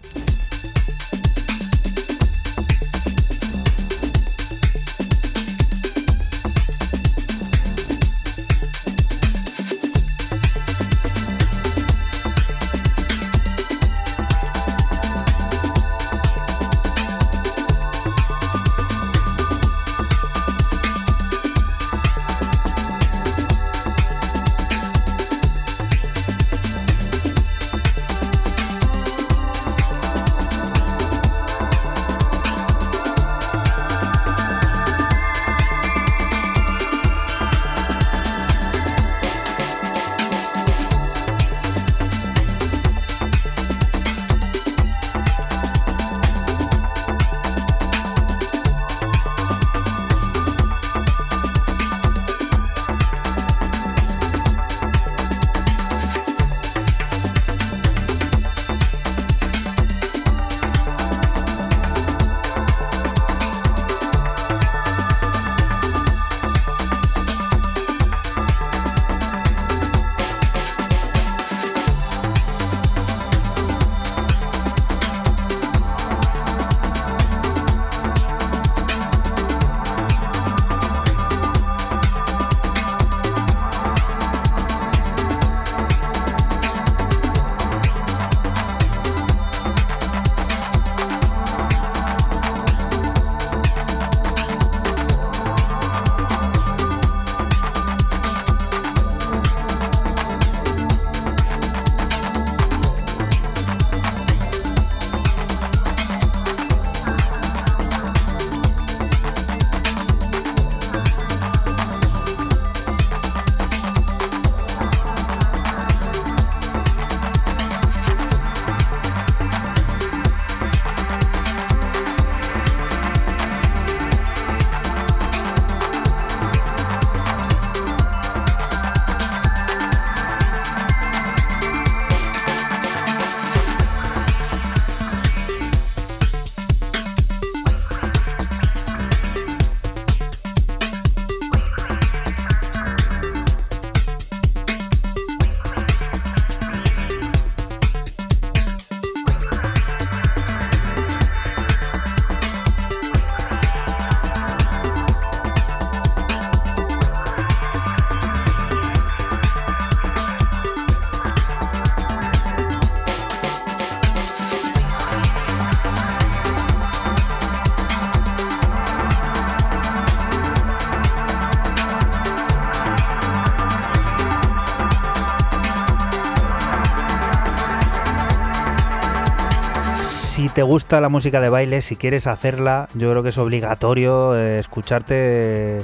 [180.61, 184.59] Te gusta la música de baile, si quieres hacerla, yo creo que es obligatorio eh,
[184.59, 185.79] escucharte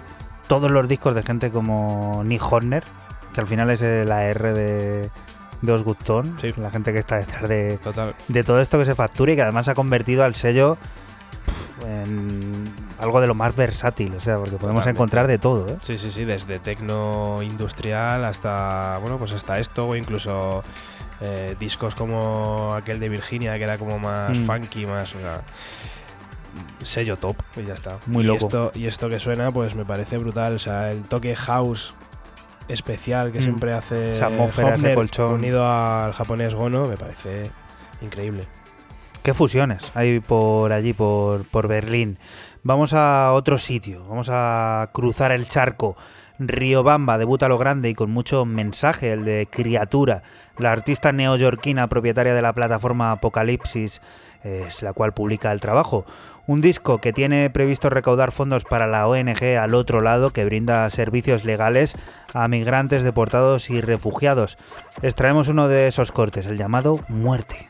[0.48, 2.84] todos los discos de gente como Nick Horner,
[3.32, 5.08] que al final es el AR de,
[5.62, 6.52] de Osgutton, Sí.
[6.58, 8.14] la gente que está detrás de, Total.
[8.28, 10.76] de todo esto que se factura y que además ha convertido al sello
[11.88, 14.90] en algo de lo más versátil, o sea, porque podemos Totalmente.
[14.90, 15.78] encontrar de todo, ¿eh?
[15.84, 20.62] Sí, sí, sí, desde tecno industrial hasta, bueno, pues hasta esto, o incluso
[21.20, 24.46] eh, discos como aquel de Virginia, que era como más Mm.
[24.46, 25.40] funky, más, o sea,
[26.82, 27.98] sello top, y ya está.
[28.06, 28.46] Muy y loco.
[28.46, 31.94] Esto, y esto que suena, pues me parece brutal, o sea, el toque house
[32.68, 33.42] especial que Mm.
[33.42, 34.20] siempre hace
[34.94, 35.34] colchón.
[35.34, 37.50] unido al japonés Gono, me parece
[38.02, 38.44] increíble.
[39.22, 42.18] ¿Qué fusiones hay por allí, por, por Berlín?
[42.62, 45.96] Vamos a otro sitio, vamos a cruzar el charco.
[46.38, 50.22] Riobamba debuta a lo grande y con mucho mensaje, el de Criatura.
[50.58, 54.00] La artista neoyorquina propietaria de la plataforma Apocalipsis,
[54.42, 56.06] es la cual publica el trabajo.
[56.46, 60.88] Un disco que tiene previsto recaudar fondos para la ONG al otro lado que brinda
[60.90, 61.96] servicios legales
[62.32, 64.56] a migrantes deportados y refugiados.
[65.02, 67.68] Extraemos uno de esos cortes, el llamado Muerte.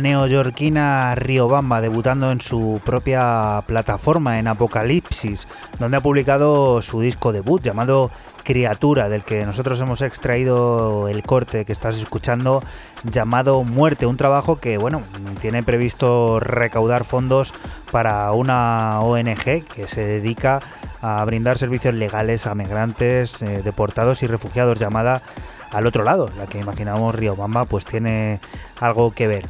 [0.00, 5.46] Neoyorquina Riobamba, debutando en su propia plataforma en Apocalipsis,
[5.78, 8.10] donde ha publicado su disco debut llamado
[8.44, 12.62] Criatura, del que nosotros hemos extraído el corte que estás escuchando,
[13.04, 15.02] llamado Muerte, un trabajo que, bueno,
[15.40, 17.52] tiene previsto recaudar fondos
[17.90, 20.60] para una ONG que se dedica
[21.02, 25.22] a brindar servicios legales a migrantes, eh, deportados y refugiados, llamada
[25.70, 28.40] al otro lado, la que imaginamos Riobamba, pues tiene
[28.80, 29.46] algo que ver.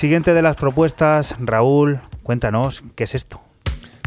[0.00, 3.42] Siguiente de las propuestas, Raúl, cuéntanos, ¿qué es esto?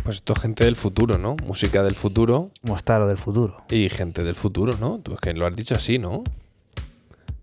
[0.04, 1.38] Pues esto es gente del futuro, ¿no?
[1.46, 2.50] Música del futuro.
[2.64, 3.62] ¿Cómo está lo del futuro?
[3.70, 4.98] Y gente del futuro, ¿no?
[4.98, 6.24] Tú es que lo has dicho así, ¿no?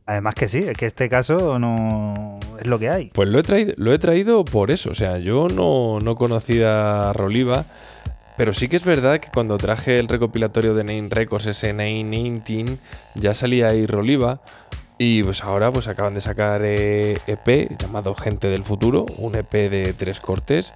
[0.04, 3.10] Además que sí, es que este caso no es lo que hay.
[3.14, 4.90] Pues lo he traído, lo he traído por eso.
[4.90, 7.66] O sea, yo no, no conocía a Roliva,
[8.36, 12.10] pero sí que es verdad que cuando traje el recopilatorio de Nine Records, ese Nine
[12.42, 12.78] 19,
[13.14, 14.40] ya salía ahí Roliva.
[15.02, 16.68] Y pues ahora pues acaban de sacar EP
[17.26, 20.74] eh, e llamado Gente del Futuro, un EP de tres cortes,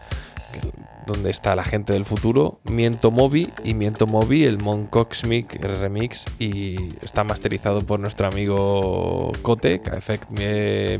[1.07, 6.25] donde está la gente del futuro, Miento Mobi y Miento Mobi, el Mon Coxmic remix,
[6.39, 10.31] y está masterizado por nuestro amigo Cote, Effect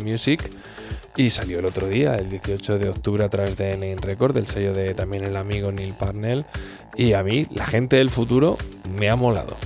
[0.03, 0.51] Music.
[1.17, 4.49] Y salió el otro día, el 18 de octubre, a través de Name Record, del
[4.49, 6.45] sello de también el amigo Neil Parnell.
[6.95, 8.59] Y a mí, la gente del futuro,
[8.99, 9.57] me ha molado.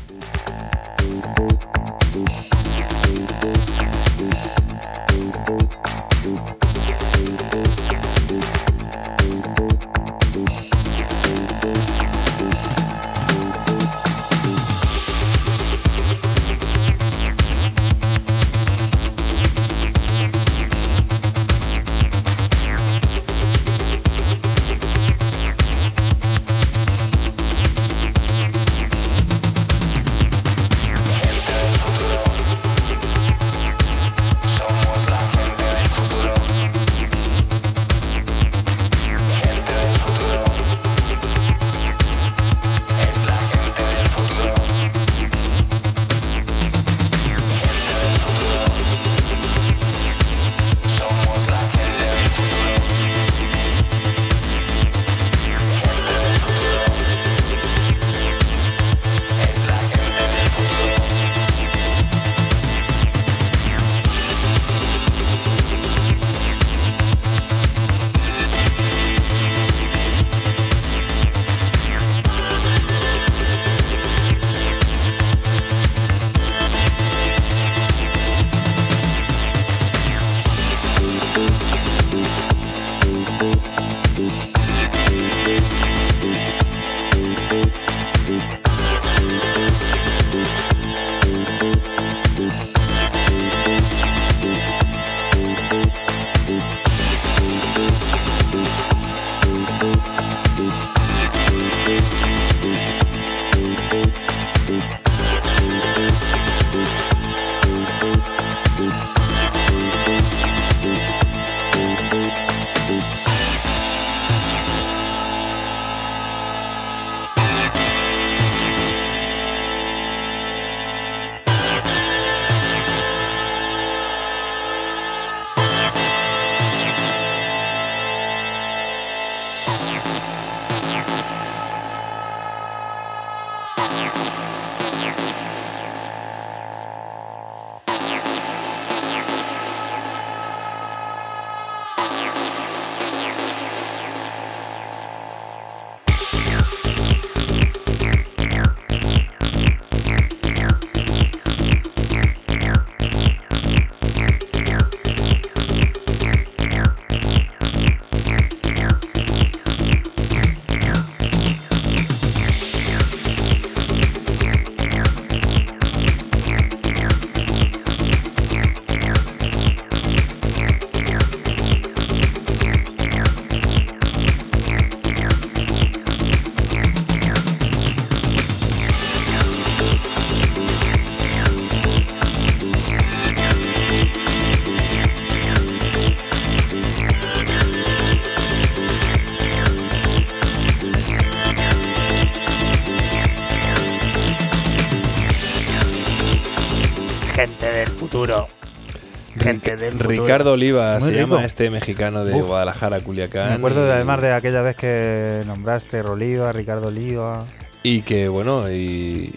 [200.09, 201.21] Ricardo Oliva se rico.
[201.21, 202.47] llama este mexicano de Uf.
[202.47, 203.49] Guadalajara, Culiacán.
[203.49, 207.45] Me acuerdo de, además de aquella vez que nombraste Oliva, Ricardo Oliva.
[207.83, 208.75] Y que, bueno, y,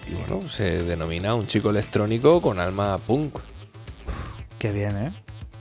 [0.07, 3.37] y bueno, se denomina un chico electrónico con alma punk.
[4.57, 5.13] Qué bien, ¿eh?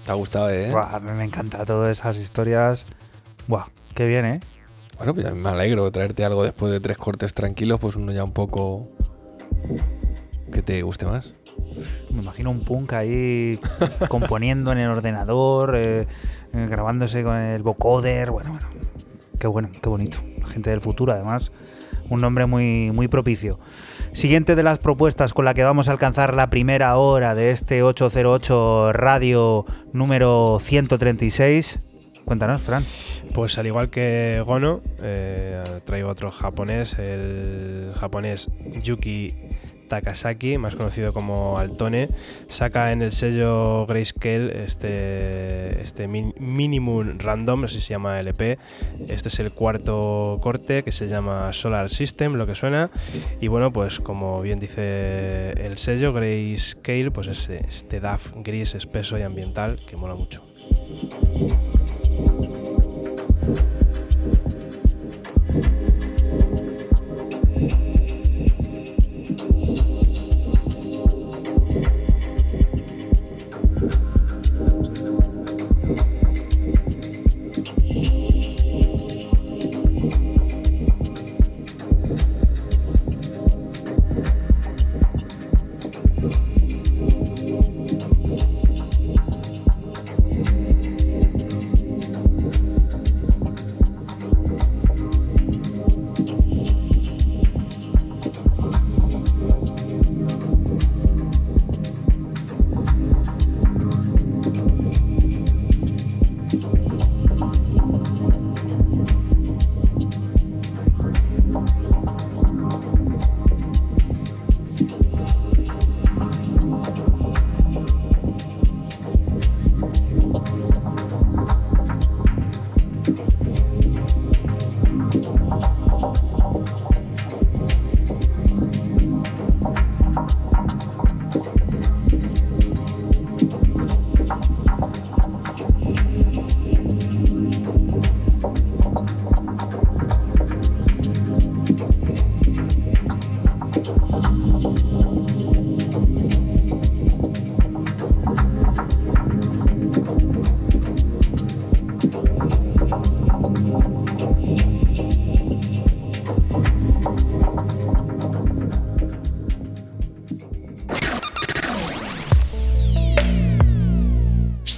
[0.05, 0.71] ¿Te ha gustado, eh?
[0.71, 2.85] Buah, a mí me encanta todas esas historias.
[3.47, 4.41] Buah, qué bien, ¿eh?
[4.97, 8.13] Bueno, pues a mí me alegro traerte algo después de tres cortes tranquilos, pues uno
[8.13, 8.89] ya un poco...
[10.53, 11.35] que te guste más.
[12.13, 13.59] Me imagino un punk ahí
[14.09, 16.07] componiendo en el ordenador, eh,
[16.53, 18.31] eh, grabándose con el vocoder.
[18.31, 18.67] Bueno, bueno.
[19.39, 20.19] Qué bueno, qué bonito.
[20.41, 21.51] La gente del futuro, además.
[22.11, 23.59] Un nombre muy, muy propicio.
[24.13, 27.83] Siguiente de las propuestas con la que vamos a alcanzar la primera hora de este
[27.83, 31.79] 808 radio número 136.
[32.25, 32.85] Cuéntanos, Fran.
[33.33, 38.49] Pues al igual que Gono, eh, traigo otro japonés, el japonés
[38.83, 39.35] Yuki
[39.91, 42.09] Takasaki, más conocido como Altone,
[42.49, 48.57] saca en el sello Grayscale este, este min- Minimum Random, así se llama LP.
[49.09, 52.89] Este es el cuarto corte que se llama Solar System, lo que suena.
[53.41, 59.19] Y bueno, pues como bien dice el sello Grayscale, pues es este DAF gris espeso
[59.19, 60.41] y ambiental que mola mucho.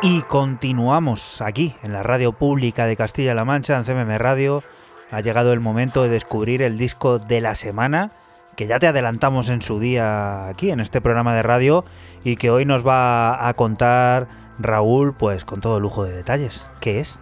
[0.00, 4.62] Y continuamos aquí, en la radio pública de Castilla-La Mancha, en CMM Radio.
[5.10, 8.12] Ha llegado el momento de descubrir el disco de la semana,
[8.54, 11.84] que ya te adelantamos en su día aquí, en este programa de radio,
[12.22, 14.28] y que hoy nos va a contar
[14.60, 16.64] Raúl, pues con todo lujo de detalles.
[16.78, 17.18] ¿Qué es?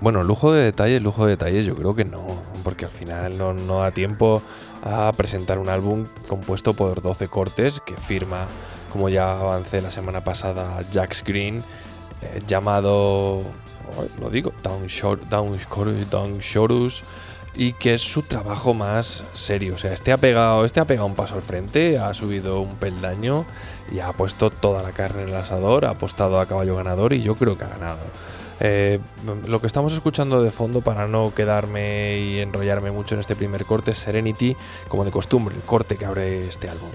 [0.00, 2.26] Bueno, lujo de detalles, lujo de detalles, yo creo que no,
[2.64, 4.42] porque al final no, da tiempo
[4.84, 8.46] a presentar un álbum compuesto por 12 cortes que firma,
[8.92, 11.62] como ya avancé la semana pasada, Jax Green,
[12.22, 13.42] eh, llamado,
[14.20, 17.04] lo digo, Down, Shor- Down, Chorus- Down Chorus,
[17.54, 19.74] y que es su trabajo más serio.
[19.74, 22.76] O sea, este ha pegado, este ha pegado un paso al frente, ha subido un
[22.76, 23.46] peldaño
[23.90, 27.22] y ha puesto toda la carne en el asador, ha apostado a caballo ganador y
[27.22, 27.98] yo creo que ha ganado.
[28.60, 28.98] Eh,
[29.46, 33.64] lo que estamos escuchando de fondo para no quedarme y enrollarme mucho en este primer
[33.64, 34.56] corte es Serenity,
[34.88, 36.90] como de costumbre, el corte que abre este álbum.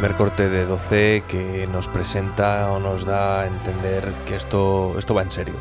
[0.00, 5.12] Primer corte de 12 que nos presenta o nos da a entender que esto, esto
[5.12, 5.54] va en serio.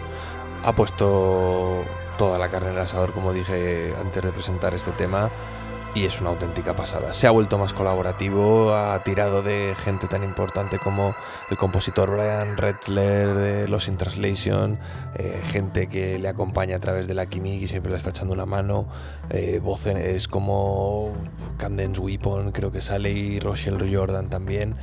[0.64, 1.84] Ha puesto
[2.20, 5.32] toda la carne en el asador, como dije antes de presentar este tema,
[5.98, 7.16] y es una auténtica pasada.
[7.16, 11.16] Se ha vuelto más colaborativo, ha tirado de gente tan importante como
[11.50, 14.78] el compositor Brian Retzler de Los In Translation,
[15.16, 18.34] eh, gente que le acompaña a través de la Kimi y siempre le está echando
[18.34, 18.88] una mano,
[19.32, 21.14] eh, voces como
[21.58, 24.76] Candence Weapon creo que sale y Rochelle Jordan también.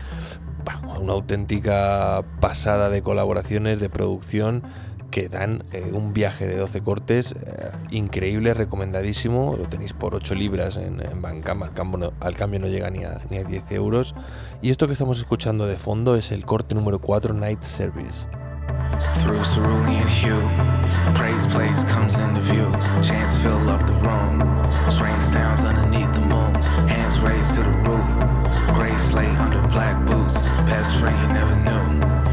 [0.98, 4.62] Una auténtica pasada de colaboraciones, de producción
[5.14, 9.54] que dan eh, un viaje de 12 cortes eh, increíble, recomendadísimo.
[9.56, 13.04] Lo tenéis por 8 libras en, en Bandcamp, al, no, al cambio no llega ni
[13.04, 14.16] a, ni a 10 euros.
[14.60, 18.26] Y esto que estamos escuchando de fondo es el corte número 4, Night Service.
[19.14, 20.42] Through cerulean hue,
[21.14, 22.68] praise place comes into view.
[23.00, 24.42] Chants fill up the room.
[24.90, 26.54] Strange sounds underneath the moon.
[26.88, 28.74] Hands raised to the roof.
[28.74, 30.42] Gray slate under black boots.
[30.66, 32.23] Best friend you never knew.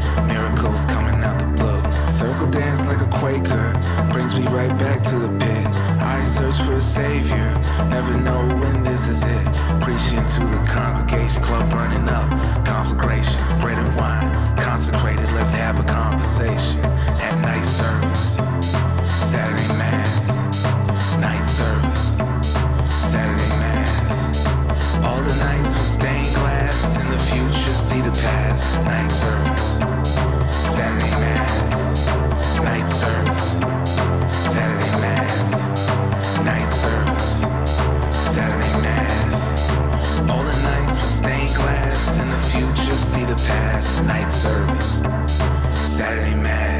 [2.22, 3.72] Circle dance like a Quaker.
[4.12, 5.66] Brings me right back to the pit.
[5.98, 7.50] I search for a savior.
[7.90, 9.46] Never know when this is it.
[9.82, 11.42] Preaching to the congregation.
[11.42, 12.30] Club burning up.
[12.64, 13.42] Conflagration.
[13.58, 14.30] Bread and wine.
[14.56, 15.28] Consecrated.
[15.32, 16.84] Let's have a conversation.
[17.18, 18.36] At night service.
[19.10, 20.38] Saturday Mass.
[21.18, 22.18] Night service.
[23.02, 24.46] Saturday Mass.
[24.98, 26.96] All the nights with stained glass.
[27.00, 28.80] In the future, see the past.
[28.82, 30.01] Night service.
[43.46, 44.04] Past.
[44.04, 45.02] Night service.
[45.74, 46.71] Saturday Mass.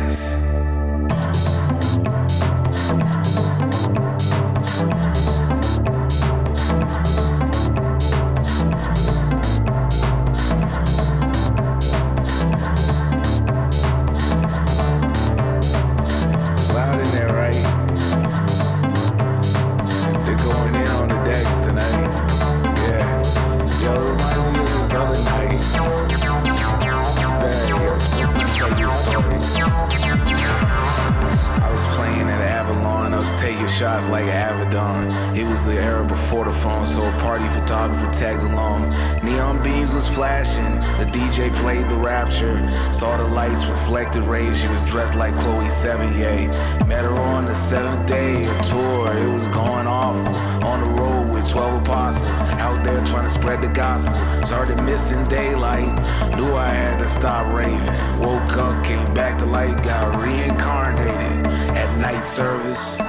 [33.42, 35.36] Taking shots like Avedon.
[35.36, 38.90] It was the era before the phone, so a party photographer tagged along.
[39.24, 40.72] Neon beams was flashing.
[41.00, 42.56] The DJ played the rapture.
[42.92, 44.62] Saw the lights reflected rays.
[44.62, 46.46] She was dressed like Chloe Sevigny.
[46.86, 49.12] Met her on the seventh day of tour.
[49.16, 50.32] It was going awful.
[50.64, 52.30] On the road with 12 apostles.
[52.62, 54.14] Out there trying to spread the gospel.
[54.46, 55.92] Started missing daylight.
[56.36, 58.20] Knew I had to stop raving.
[58.20, 63.00] Woke up, came back to light, got reincarnated at night service.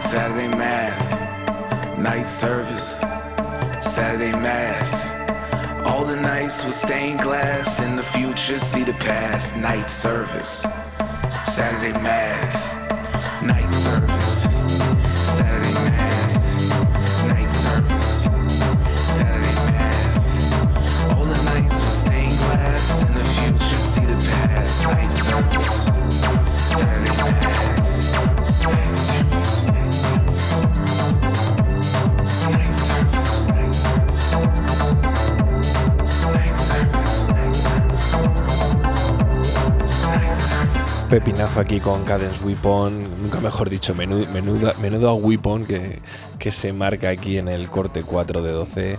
[0.00, 1.98] Saturday Mass.
[1.98, 2.96] Night service.
[3.80, 5.10] Saturday Mass.
[5.86, 7.82] All the nights with stained glass.
[7.82, 9.56] In the future, see the past.
[9.56, 10.66] Night service.
[11.46, 12.83] Saturday Mass.
[41.14, 46.00] Pepinazo aquí con Cadence Weapon, nunca mejor dicho, menudo, menuda, menudo a Weapon que,
[46.40, 48.98] que se marca aquí en el corte 4 de 12.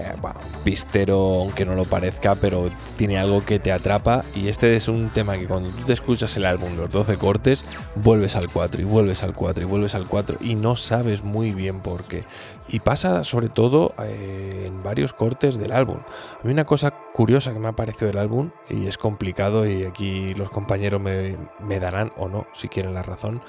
[0.00, 4.24] Eh, bueno, pistero, aunque no lo parezca, pero tiene algo que te atrapa.
[4.34, 7.64] Y este es un tema que cuando tú te escuchas el álbum, los 12 cortes,
[7.96, 11.52] vuelves al 4 y vuelves al 4 y vuelves al 4 y no sabes muy
[11.52, 12.24] bien por qué.
[12.68, 15.98] Y pasa sobre todo eh, en varios cortes del álbum.
[15.98, 19.84] A mí una cosa curiosa que me ha parecido del álbum, y es complicado, y
[19.84, 23.42] aquí los compañeros me, me darán o no, si quieren la razón,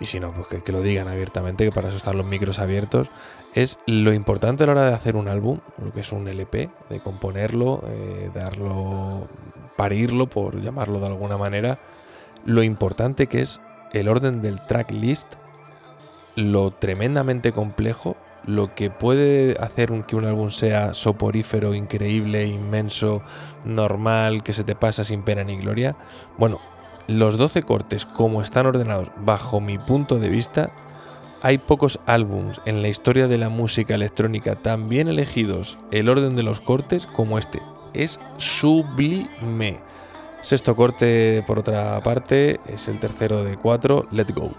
[0.00, 3.08] y si no, pues que, lo digan abiertamente, que para eso están los micros abiertos,
[3.54, 6.70] es lo importante a la hora de hacer un álbum, lo que es un LP,
[6.88, 9.28] de componerlo, eh, darlo,
[9.76, 11.78] parirlo, por llamarlo de alguna manera,
[12.44, 13.60] lo importante que es
[13.92, 15.26] el orden del track list,
[16.34, 23.20] lo tremendamente complejo, lo que puede hacer un- que un álbum sea soporífero, increíble, inmenso,
[23.64, 25.96] normal, que se te pasa sin pena ni gloria.
[26.38, 26.58] Bueno,
[27.18, 30.70] los 12 cortes, como están ordenados bajo mi punto de vista,
[31.42, 36.36] hay pocos álbums en la historia de la música electrónica tan bien elegidos el orden
[36.36, 37.60] de los cortes como este.
[37.94, 39.80] Es sublime.
[40.42, 44.52] Sexto corte, por otra parte, es el tercero de cuatro, Let Go.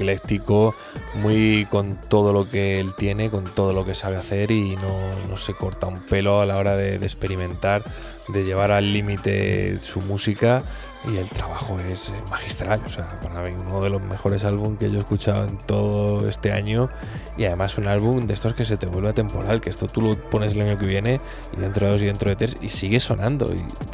[0.00, 0.74] Ecléctico,
[1.16, 5.36] muy con todo lo que él tiene, con todo lo que sabe hacer y no,
[5.36, 7.84] se corta un pelo a la hora de experimentar,
[8.28, 10.62] de llevar al límite su música
[11.08, 12.80] y el trabajo es magistral.
[12.86, 16.28] O sea, para mí uno de los mejores álbumes que yo he escuchado en todo
[16.28, 16.90] este año
[17.36, 20.16] y además un álbum de estos que se te vuelve atemporal, que esto tú lo
[20.16, 21.20] pones el año que viene
[21.56, 23.50] y dentro de dos y dentro de tres y sigue sonando.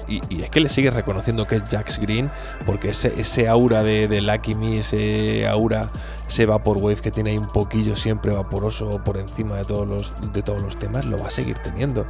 [0.09, 2.31] Es que le sigues reconociendo que es Jax Green
[2.65, 5.91] porque ese, aura de, Lucky Me, ese aura,
[6.29, 10.43] ese Vaporwave que tiene ahí un poquillo siempre vaporoso por encima de todos los, de
[10.43, 12.07] todos los temas, lo va a seguir teniendo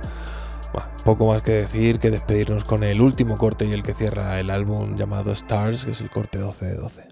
[1.04, 4.50] poco más que decir que despedirnos con el último corte y el que cierra el
[4.50, 7.05] álbum llamado Stars, que es el corte 12 de 12.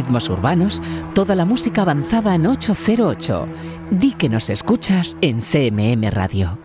[0.00, 0.82] Ritmos urbanos,
[1.14, 3.46] toda la música avanzada en 808.
[3.90, 6.58] Di que nos escuchas en CMM Radio.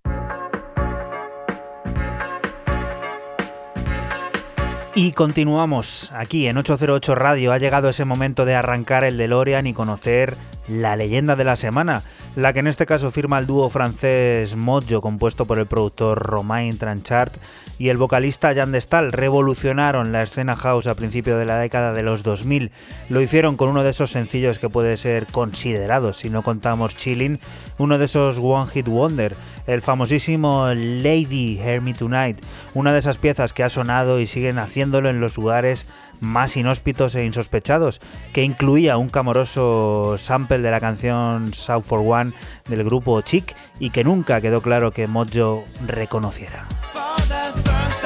[4.98, 7.52] Y continuamos aquí en 808 Radio.
[7.52, 10.38] Ha llegado ese momento de arrancar el DeLorean y conocer
[10.70, 12.04] la leyenda de la semana.
[12.38, 16.78] la que en este caso firma el dúo francés Mojo, compuesto por el productor Romain
[16.78, 17.34] Tranchard
[17.78, 22.04] y el vocalista Jan Destal, revolucionaron la escena house a principios de la década de
[22.04, 22.72] los 2000.
[23.10, 27.40] Lo hicieron con uno de esos sencillos que puede ser considerado, si no contamos Chilling,
[27.78, 29.36] uno de esos One Hit Wonder,
[29.68, 32.40] el famosísimo Lady Hear Me Tonight,
[32.74, 35.88] una de esas piezas que ha sonado y siguen haciéndolo en los lugares
[36.20, 38.02] más inhóspitos e insospechados,
[38.34, 42.32] que incluía un camoroso sample de la canción South for One
[42.68, 46.68] del grupo Chic y que nunca quedó claro que Mojo reconociera.
[47.28, 48.05] the first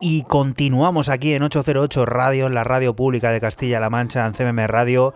[0.00, 4.68] Y continuamos aquí en 808 Radio, en la radio pública de Castilla-La Mancha, en CMM
[4.68, 5.12] Radio.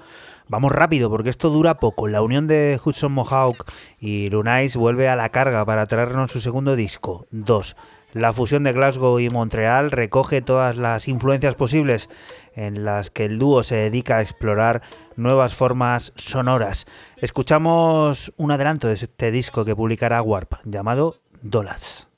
[0.52, 2.08] Vamos rápido porque esto dura poco.
[2.08, 3.64] La unión de Hudson Mohawk
[3.98, 7.74] y Lunais vuelve a la carga para traernos su segundo disco, 2.
[8.12, 12.10] La fusión de Glasgow y Montreal recoge todas las influencias posibles
[12.54, 14.82] en las que el dúo se dedica a explorar
[15.16, 16.84] nuevas formas sonoras.
[17.16, 22.08] Escuchamos un adelanto de este disco que publicará Warp, llamado Dollars.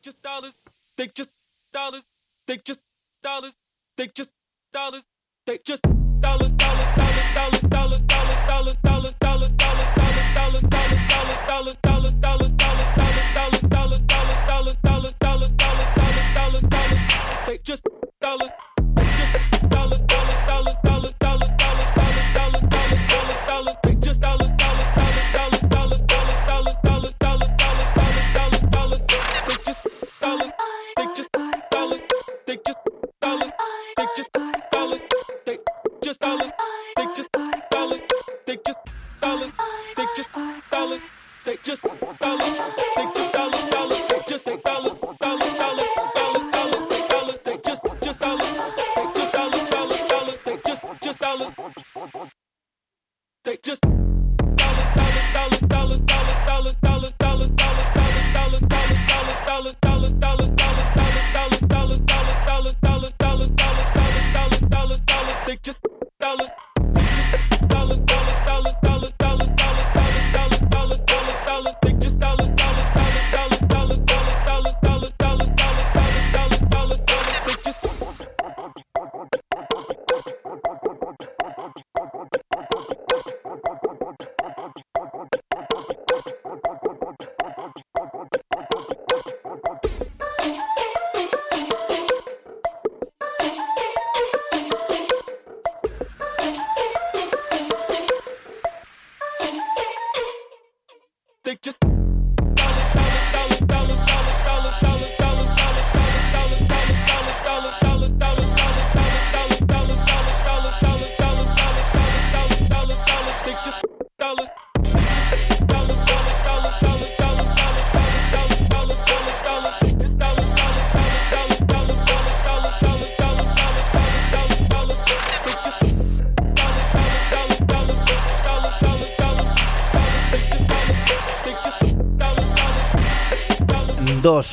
[17.65, 17.87] Just
[18.21, 18.64] dollars.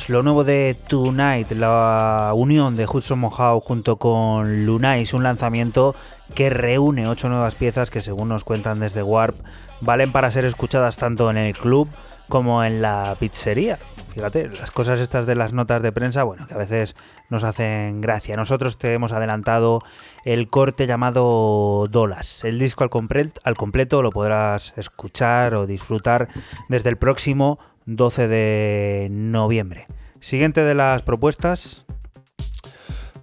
[0.08, 5.94] Lo nuevo de Tonight, la unión de Hudson Mohawk junto con Lunais, un lanzamiento
[6.34, 9.36] que reúne ocho nuevas piezas que según nos cuentan desde Warp
[9.80, 11.88] valen para ser escuchadas tanto en el club
[12.28, 13.78] como en la pizzería.
[14.12, 16.94] Fíjate, las cosas estas de las notas de prensa, bueno, que a veces
[17.30, 18.36] nos hacen gracia.
[18.36, 19.80] Nosotros te hemos adelantado
[20.24, 22.44] el corte llamado Dolas.
[22.44, 26.28] El disco al, complet- al completo lo podrás escuchar o disfrutar
[26.68, 29.86] desde el próximo 12 de noviembre.
[30.20, 31.84] Siguiente de las propuestas.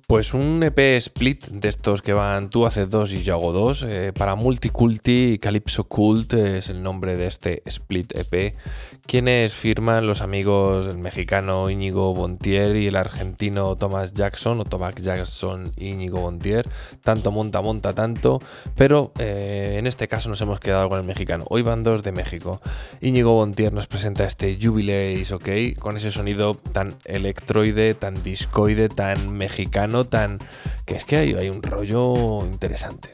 [0.10, 3.84] Pues un EP split de estos que van tú haces dos y yo hago dos.
[3.88, 8.56] eh, para Multiculti, Calypso Cult es el nombre de este split EP.
[9.06, 14.96] Quienes firman los amigos el mexicano Íñigo Bontier y el argentino Thomas Jackson o Thomas
[14.96, 16.68] Jackson Íñigo Bontier.
[17.04, 18.40] Tanto monta, monta tanto.
[18.76, 21.46] Pero eh, en este caso nos hemos quedado con el mexicano.
[21.50, 22.62] Hoy van dos de México.
[23.00, 29.38] Íñigo Bontier nos presenta este Jubilees, ok, con ese sonido tan electroide, tan discoide, tan
[29.38, 30.40] mexicano, tan.
[30.86, 33.12] que es que hay, hay un rollo interesante.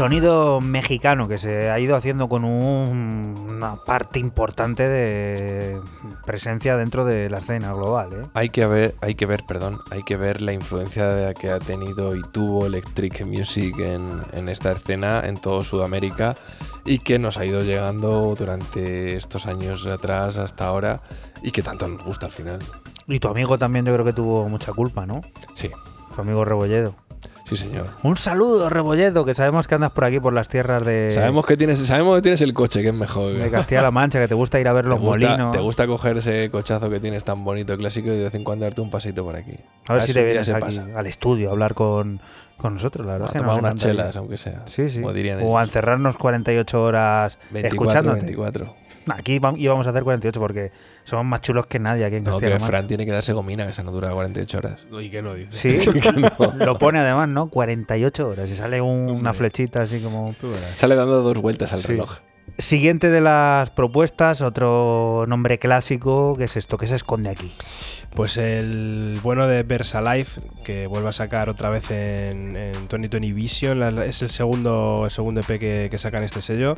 [0.00, 5.78] Sonido mexicano que se ha ido haciendo con un- una parte importante de
[6.24, 8.08] presencia dentro de la escena global.
[8.14, 8.26] ¿eh?
[8.32, 12.16] Hay que ver, hay que ver, perdón, hay que ver la influencia que ha tenido
[12.16, 16.34] y tuvo Electric Music en, en esta escena en todo Sudamérica
[16.86, 21.00] y que nos ha ido llegando durante estos años atrás hasta ahora
[21.42, 22.60] y que tanto nos gusta al final.
[23.06, 25.20] Y tu amigo también yo creo que tuvo mucha culpa, ¿no?
[25.54, 25.68] Sí,
[26.14, 26.94] Tu amigo Rebolledo.
[27.56, 27.86] Sí señor.
[28.02, 31.56] Un saludo, Rebolledo, que sabemos que andas por aquí por las tierras de, Sabemos que
[31.56, 33.32] tienes, sabemos que tienes el coche, que es mejor.
[33.32, 35.52] de Castilla-La Mancha, que te gusta ir a ver te los gusta, molinos.
[35.52, 38.64] te gusta coger ese cochazo que tienes tan bonito, clásico, y de vez en cuando
[38.64, 39.54] darte un pasito por aquí.
[39.88, 42.20] A ver si si te vienes aquí al estudio a hablar con,
[42.56, 43.28] con nosotros, la verdad.
[43.30, 44.62] A que tomar unas chelas, aunque sea.
[44.66, 45.00] Sí, sí.
[45.00, 45.70] Como dirían o a ellos.
[45.70, 48.20] encerrarnos 48 horas 24, escuchándote.
[48.20, 48.79] 24.
[49.08, 50.72] Aquí íbamos a hacer 48 porque
[51.04, 52.66] somos más chulos que nadie aquí en No, que Castilla-La Mancha.
[52.66, 54.86] Fran tiene que darse gomina, que esa no dura 48 horas.
[55.00, 55.80] ¿Y qué no dice?
[55.80, 55.90] Sí,
[56.58, 57.48] lo pone además, ¿no?
[57.48, 60.34] 48 horas y sale un- una flechita así como...
[60.74, 61.88] Sale dando dos vueltas al Sí.
[61.88, 62.18] reloj.
[62.58, 66.76] Siguiente de las propuestas, otro nombre clásico, que es esto?
[66.76, 67.54] que se esconde aquí?
[68.14, 74.00] Pues el bueno de Versalife, que vuelve a sacar otra vez en, en 2020 Vision,
[74.00, 76.76] es el segundo, el segundo EP que, que sacan este sello,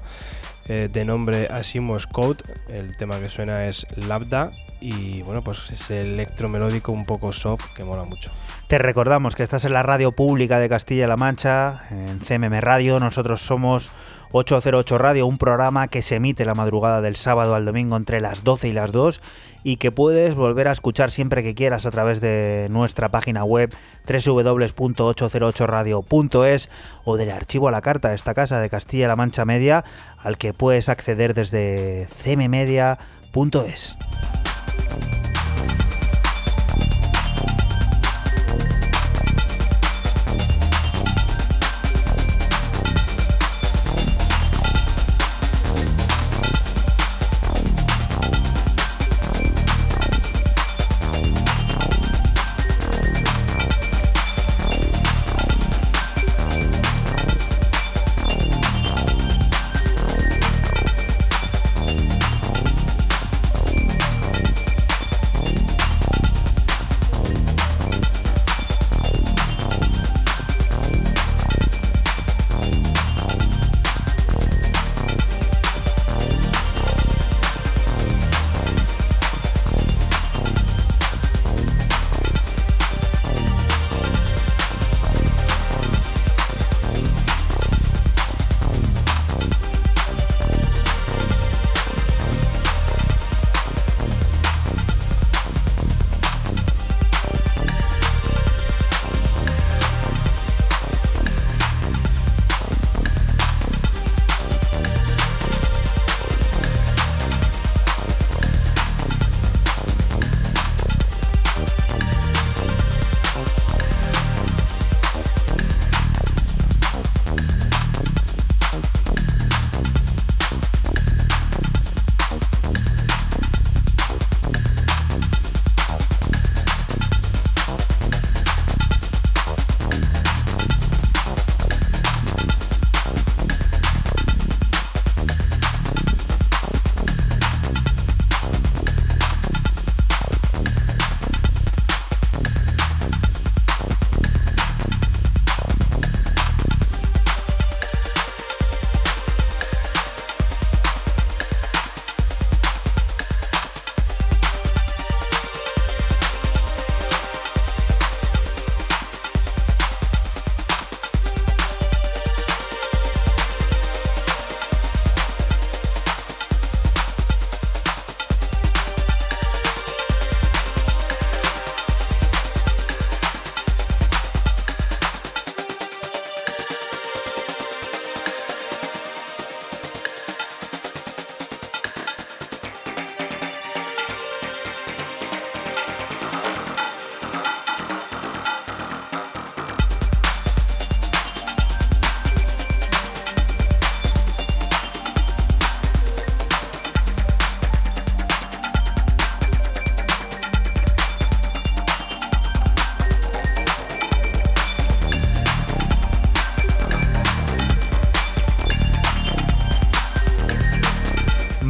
[0.67, 2.45] eh, de nombre Asimos Code.
[2.69, 7.85] El tema que suena es Lambda y bueno, pues es electromelódico un poco soft que
[7.85, 8.31] mola mucho.
[8.69, 13.01] Te recordamos que estás en la radio pública de Castilla-La Mancha, en CMM Radio.
[13.01, 13.91] Nosotros somos
[14.33, 18.45] 808 Radio, un programa que se emite la madrugada del sábado al domingo entre las
[18.45, 19.21] 12 y las 2
[19.63, 23.75] y que puedes volver a escuchar siempre que quieras a través de nuestra página web
[24.07, 26.71] www.808radio.es
[27.05, 29.85] o del archivo a la carta de esta casa de Castilla-La Mancha Media
[30.19, 33.99] al que puedes acceder desde cmmedia.es.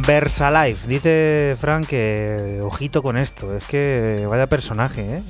[0.05, 5.23] Versalife, dice Frank que ojito con esto, es que vaya personaje, ¿eh?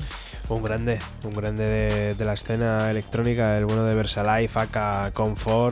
[0.49, 4.59] Un grande, un grande de, de la escena electrónica, el bueno de Versalife,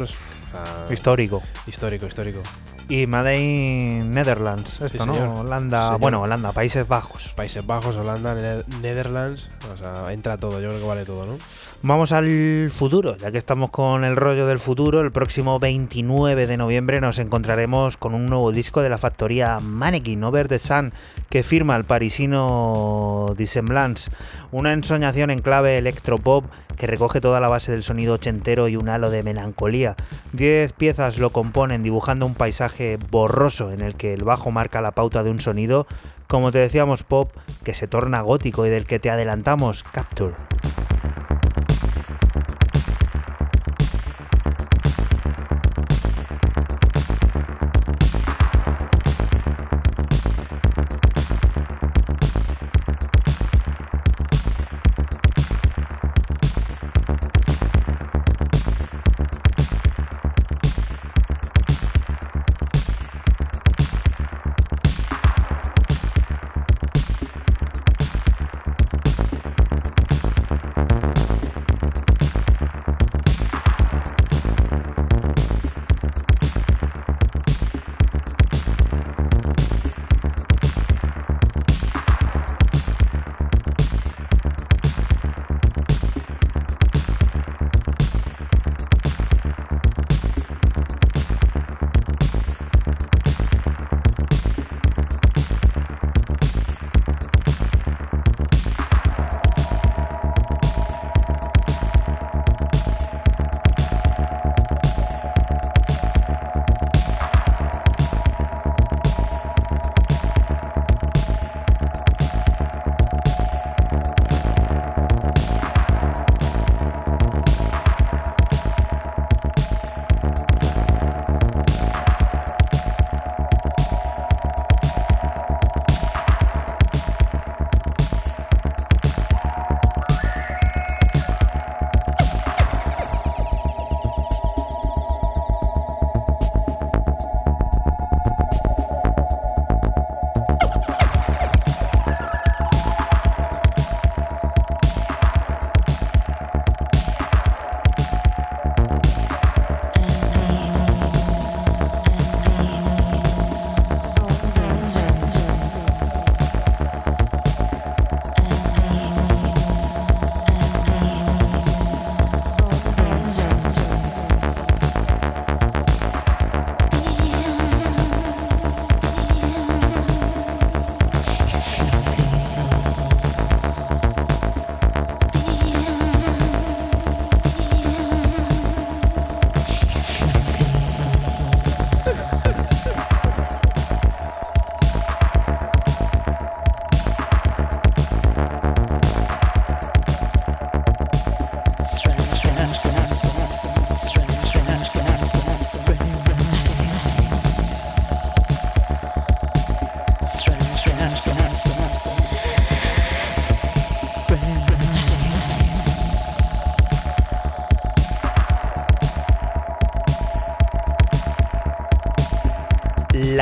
[0.04, 1.42] o sea, Histórico.
[1.68, 2.42] histórico, histórico.
[2.92, 5.14] Y Made in Netherlands, esto, ¿no?
[5.14, 5.40] señor.
[5.40, 6.00] Holanda, Señor.
[6.02, 7.32] bueno, Holanda, Países Bajos.
[7.38, 11.38] Países Bajos, Holanda, Ne- Netherlands, o sea, entra todo, yo creo que vale todo, ¿no?
[11.84, 16.58] Vamos al futuro, ya que estamos con el rollo del futuro, el próximo 29 de
[16.58, 20.94] noviembre nos encontraremos con un nuevo disco de la factoría Mannequin Over the Sun
[21.30, 24.12] que firma el parisino Dissemblance,
[24.52, 26.46] una ensoñación en clave electropop
[26.82, 29.96] que recoge toda la base del sonido ochentero y un halo de melancolía.
[30.34, 34.90] Diez piezas lo componen dibujando un paisaje borroso en el que el bajo marca la
[34.90, 35.86] pauta de un sonido,
[36.26, 37.32] como te decíamos pop,
[37.64, 40.34] que se torna gótico y del que te adelantamos Capture.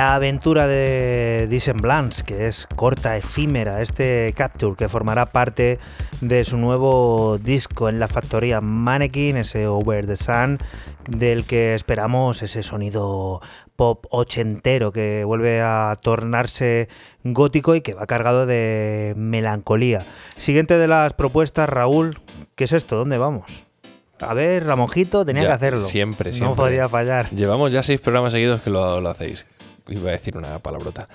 [0.10, 5.77] La aventura de Dissemblance, que es corta, efímera, este Capture, que formará parte
[6.19, 10.57] de su nuevo disco en la factoría Mannequin, ese Over the Sun,
[11.07, 13.40] del que esperamos ese sonido
[13.76, 16.90] pop ochentero que vuelve a tornarse
[17.23, 19.99] gótico y que va cargado de melancolía.
[20.38, 22.19] Siguiente de las propuestas, Raúl,
[22.56, 22.95] ¿qué es esto?
[22.95, 23.64] ¿Dónde vamos?
[24.22, 25.81] A ver, Ramonjito tenía Ya, que hacerlo.
[25.81, 26.56] siempre, No siempre.
[26.56, 27.30] podía fallar.
[27.30, 29.45] Llevamos ya seis programas seguidos que lo, lo hacéis.
[29.90, 31.07] Iba a decir una palabrota.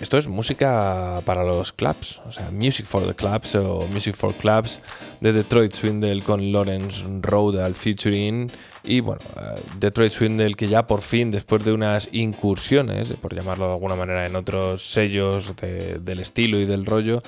[0.00, 4.32] Esto es música para los clubs, o sea, Music for the Clubs o Music for
[4.32, 4.78] Clubs
[5.20, 8.50] de Detroit Swindle con Lawrence Road al featuring.
[8.84, 13.66] Y bueno, eh, Detroit Swindle que ya por fin, después de unas incursiones, por llamarlo
[13.66, 17.22] de alguna manera, en otros sellos de- del estilo y del rollo,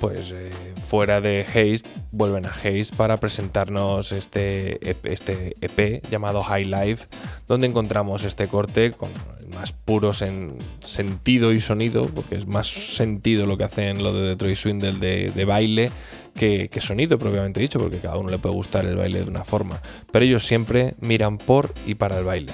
[0.00, 0.50] pues eh,
[0.86, 7.06] fuera de Haste, vuelven a Haste para presentarnos este EP, este EP llamado High Life,
[7.46, 9.08] donde encontramos este corte con
[9.54, 14.28] más puros en sentido y sonido, porque es más sentido lo que hacen lo de
[14.28, 15.90] Detroit Swindle de, de baile
[16.34, 19.44] que, que sonido propiamente dicho, porque cada uno le puede gustar el baile de una
[19.44, 19.80] forma,
[20.12, 22.52] pero ellos siempre miran por y para el baile.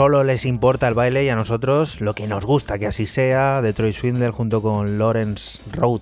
[0.00, 3.60] Solo les importa el baile y a nosotros lo que nos gusta que así sea.
[3.60, 6.00] Detroit Swindle junto con Lawrence Road.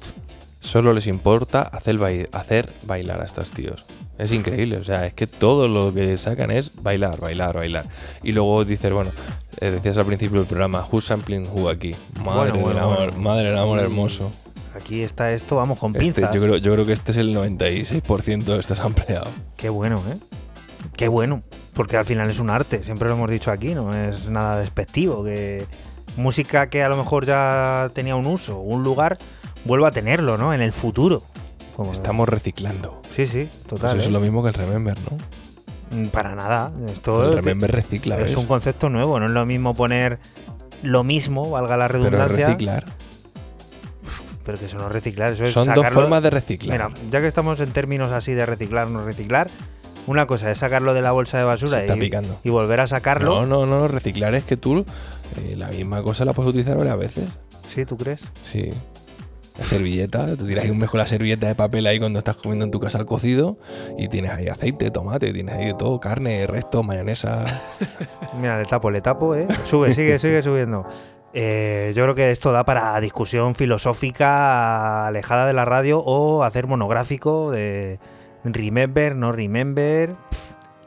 [0.60, 3.84] Solo les importa hacer, bai- hacer bailar a estos tíos.
[4.16, 7.86] Es increíble, o sea, es que todo lo que sacan es bailar, bailar, bailar.
[8.22, 9.10] Y luego dices, bueno,
[9.60, 11.90] eh, decías al principio del programa, who's sampling who aquí?
[12.24, 13.18] Madre Bueno, del bueno, amor, bueno.
[13.20, 14.30] madre del amor hermoso.
[14.76, 16.32] Aquí está esto, vamos, con Este, pinzas.
[16.32, 19.26] yo, creo, yo creo que este es el 96% de este ampliado.
[19.56, 20.16] Qué bueno, ¿eh?
[20.96, 21.40] Qué bueno.
[21.78, 25.22] Porque al final es un arte, siempre lo hemos dicho aquí, no es nada despectivo.
[25.22, 25.64] Que
[26.16, 29.16] música que a lo mejor ya tenía un uso, un lugar,
[29.64, 30.52] vuelva a tenerlo, ¿no?
[30.52, 31.22] En el futuro.
[31.76, 33.00] Como- Estamos reciclando.
[33.14, 33.90] Sí, sí, Pues total.
[33.90, 34.10] eso es ¿eh?
[34.10, 35.96] lo mismo que el Remember, ¿no?
[35.96, 36.72] Mm, Para nada.
[36.88, 38.36] Esto el es- Remember recicla, es ¿ves?
[38.36, 40.18] un concepto nuevo, no es lo mismo poner
[40.82, 42.46] lo mismo, valga la Pero redundancia.
[42.48, 42.86] reciclar.
[44.44, 46.90] pero que eso no es reciclar, eso es Son dos formas de reciclar.
[46.90, 49.48] Mira, ya que estamos en términos así de reciclar, no reciclar,
[50.09, 51.85] una cosa es sacarlo de la bolsa de basura
[52.43, 53.44] y volver a sacarlo.
[53.44, 54.85] No, no, no, reciclar es que tú
[55.36, 57.28] eh, la misma cosa la puedes utilizar varias veces.
[57.68, 58.20] ¿Sí, tú crees?
[58.43, 58.70] Sí.
[59.59, 62.64] La servilleta, te tiras ahí un mejor la servilleta de papel ahí cuando estás comiendo
[62.64, 63.59] en tu casa el cocido
[63.98, 67.62] y tienes ahí aceite, tomate, tienes ahí de todo, carne, resto, mayonesa.
[68.40, 69.48] Mira, le tapo, le tapo, ¿eh?
[69.66, 70.86] Sube, sigue, sigue subiendo.
[71.35, 76.66] Eh, yo creo que esto da para discusión filosófica alejada de la radio o hacer
[76.66, 77.98] monográfico de
[78.54, 80.14] remember, no remember.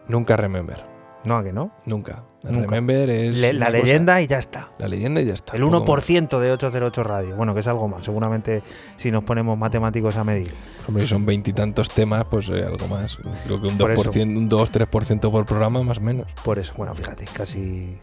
[0.07, 0.83] Nunca remember.
[1.23, 1.71] No, ¿a que no?
[1.85, 2.23] Nunca.
[2.43, 2.65] El Nunca.
[2.75, 3.37] remember es.
[3.37, 4.69] Le- la cosa- leyenda y ya está.
[4.79, 5.55] La leyenda y ya está.
[5.55, 5.81] El poco más.
[5.83, 7.35] 1% de 808 radio.
[7.35, 8.03] Bueno, que es algo más.
[8.03, 8.63] Seguramente
[8.97, 10.51] si nos ponemos matemáticos a medir.
[10.87, 13.19] Hombre, si son veintitantos temas, pues eh, algo más.
[13.45, 14.21] Creo que un Por 2%, eso.
[14.39, 16.27] un 2-3% por programa, más o menos.
[16.43, 17.99] Por eso, bueno, fíjate, casi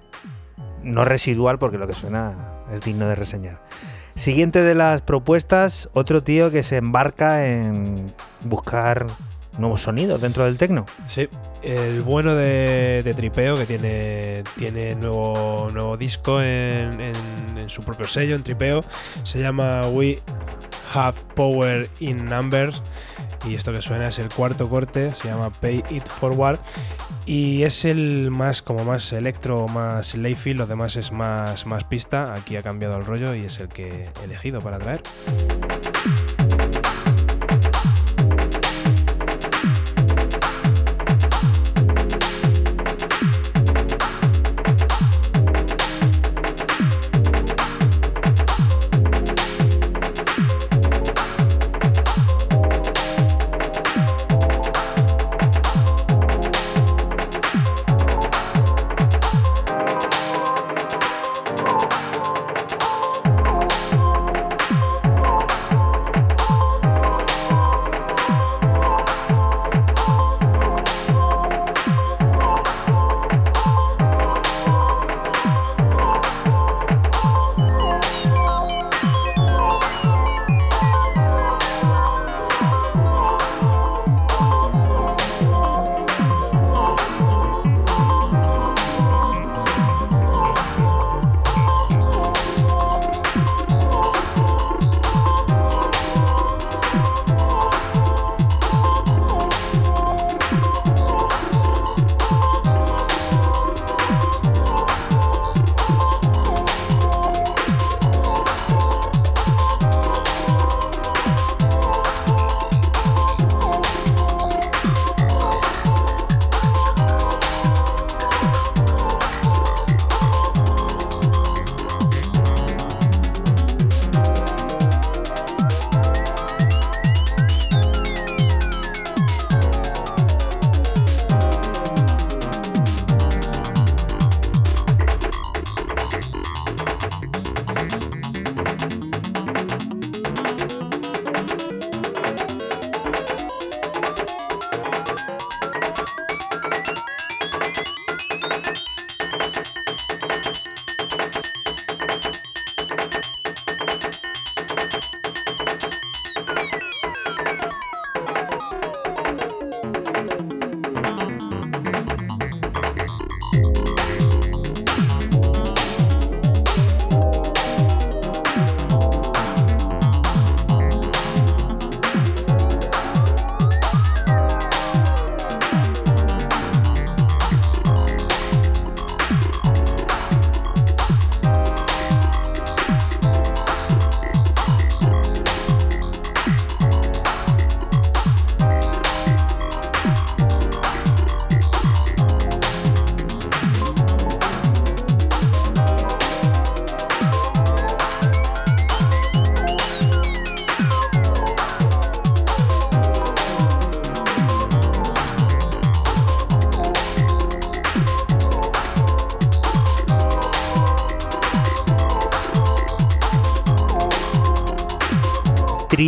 [0.84, 2.34] no residual porque lo que suena
[2.72, 3.60] es digno de reseñar.
[4.14, 7.96] Siguiente de las propuestas, otro tío que se embarca en
[8.44, 9.06] buscar
[9.58, 10.86] nuevos sonidos dentro del tecno.
[11.06, 11.28] Sí,
[11.62, 18.34] el bueno de, Tripeo, que tiene, tiene nuevo, nuevo disco en, en- su propio sello,
[18.34, 18.80] en Tripeo,
[19.24, 20.18] se llama We
[20.94, 22.80] Have Power in Numbers.
[23.46, 26.58] Y esto que suena es el cuarto corte, se llama Pay It Forward.
[27.26, 32.32] Y es el más, como más electro, más layfield, los demás es más, más pista.
[32.34, 35.02] Aquí ha cambiado el rollo y es el que he elegido para traer.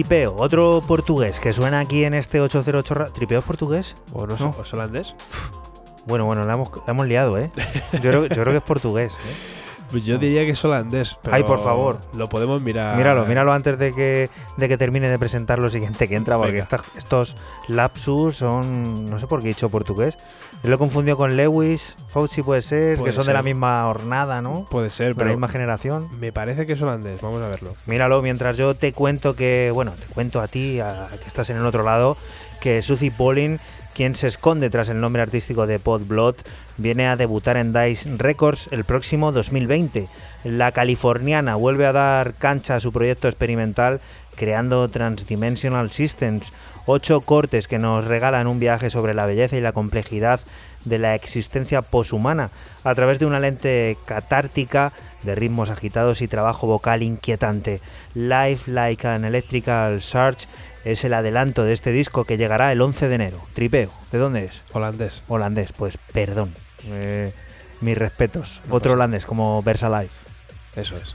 [0.03, 3.95] Tripeo, otro portugués que suena aquí en este 808 ra- ¿Tripeo es portugués?
[4.15, 4.51] ¿O no, No.
[4.59, 5.15] ¿O es holandés?
[6.07, 7.51] Bueno, bueno, la hemos, la hemos liado, ¿eh?
[7.93, 9.13] Yo creo, yo creo que es portugués.
[9.13, 9.37] ¿eh?
[9.91, 11.19] Pues yo diría que es holandés.
[11.23, 12.01] Pero Ay, por favor.
[12.17, 12.97] Lo podemos mirar.
[12.97, 16.59] Míralo, míralo antes de que, de que termine de presentar lo siguiente que entra, porque
[16.59, 17.37] esta- estos
[17.69, 19.05] lapsus son.
[19.05, 20.15] No sé por qué he dicho portugués.
[20.63, 24.43] Yo lo confundió con Lewis, Fauci puede ser, Puede que son de la misma hornada,
[24.43, 24.67] ¿no?
[24.71, 26.09] Puede ser, De la pero misma generación.
[26.19, 27.21] me parece que es holandés.
[27.21, 27.75] Vamos a verlo.
[27.87, 31.59] Míralo, mientras yo te cuento que, bueno, te cuento a ti, a, que estás en
[31.59, 32.17] el otro lado,
[32.61, 33.61] que Suzy Polin,
[33.95, 36.35] quien se esconde tras el nombre artístico de Pod Blood,
[36.79, 40.09] viene a debutar en Dice Records el próximo 2020.
[40.45, 44.01] La californiana vuelve a dar cancha a su proyecto experimental
[44.41, 46.51] creando Transdimensional Systems,
[46.87, 50.41] ocho cortes que nos regalan un viaje sobre la belleza y la complejidad
[50.87, 52.51] de la existencia poshumana
[52.83, 54.95] a través de una lente catártica
[55.25, 57.83] de ritmos agitados y trabajo vocal inquietante.
[58.15, 60.47] Life Like an Electrical Surge
[60.87, 63.43] es el adelanto de este disco que llegará el 11 de enero.
[63.53, 64.63] Tripeo, ¿de dónde es?
[64.73, 65.23] Holandés.
[65.29, 66.55] Holandés, pues perdón.
[66.87, 67.35] Eh,
[67.83, 68.63] mis respetos.
[68.67, 70.15] No Otro pasa holandés como Versalife.
[70.77, 71.15] Eso es.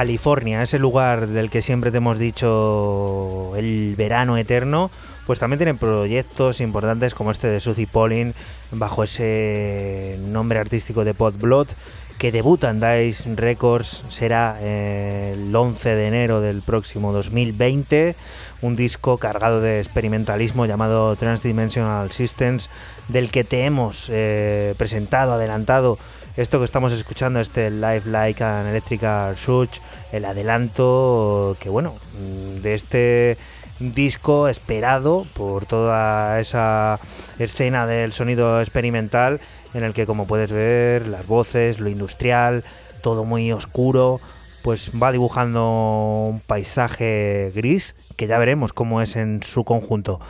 [0.00, 4.90] California, ese lugar del que siempre te hemos dicho el verano eterno,
[5.26, 8.32] pues también tienen proyectos importantes como este de Suzy Polin,
[8.72, 11.68] bajo ese nombre artístico de Pod Blood,
[12.16, 18.16] que debuta en Dice Records, será el 11 de enero del próximo 2020,
[18.62, 22.70] un disco cargado de experimentalismo llamado Transdimensional Systems,
[23.08, 25.98] del que te hemos eh, presentado, adelantado
[26.36, 29.80] esto que estamos escuchando, este Live Like an Electrical Surge,
[30.12, 33.38] el adelanto que bueno, mm, de este
[33.80, 37.00] disco esperado por toda esa
[37.38, 39.40] escena del sonido experimental
[39.74, 42.64] en el que como puedes ver las voces, lo industrial,
[43.02, 44.20] todo muy oscuro,
[44.62, 50.20] pues va dibujando un paisaje gris que ya veremos cómo es en su conjunto.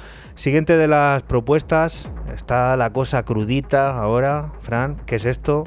[0.41, 5.65] Siguiente de las propuestas, está la cosa crudita ahora, Fran, ¿qué es esto?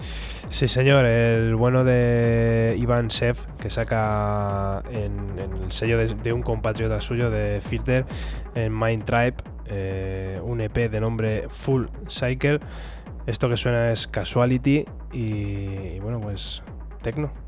[0.49, 6.41] Sí, señor, el bueno de Iván Sev, que saca en, el sello de, de un
[6.41, 8.07] compatriota suyo de Filter,
[8.55, 9.35] en Mind Tribe,
[9.67, 12.59] eh, un EP de nombre Full Cycle.
[13.27, 16.63] Esto que suena es Casuality y, y bueno, pues
[17.03, 17.42] Tecno.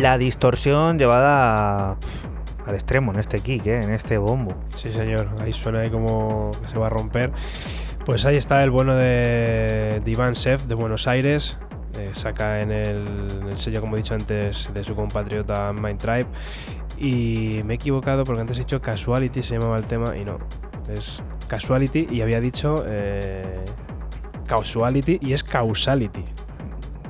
[0.00, 1.96] La distorsión llevada
[2.66, 3.80] al extremo en este kick, ¿eh?
[3.82, 4.54] en este bombo.
[4.74, 5.28] Sí, señor.
[5.40, 7.32] Ahí suena ahí como que se va a romper.
[8.04, 11.58] Pues ahí está el bueno de Divan Sef de Buenos Aires.
[11.98, 15.98] Eh, saca en el, en el sello, como he dicho antes, de su compatriota Mind
[15.98, 16.26] Tribe.
[16.98, 20.38] Y me he equivocado porque antes he dicho Casuality, se llamaba el tema, y no.
[20.88, 23.64] Es Casuality y había dicho eh,
[24.46, 26.24] Causality y es Causality.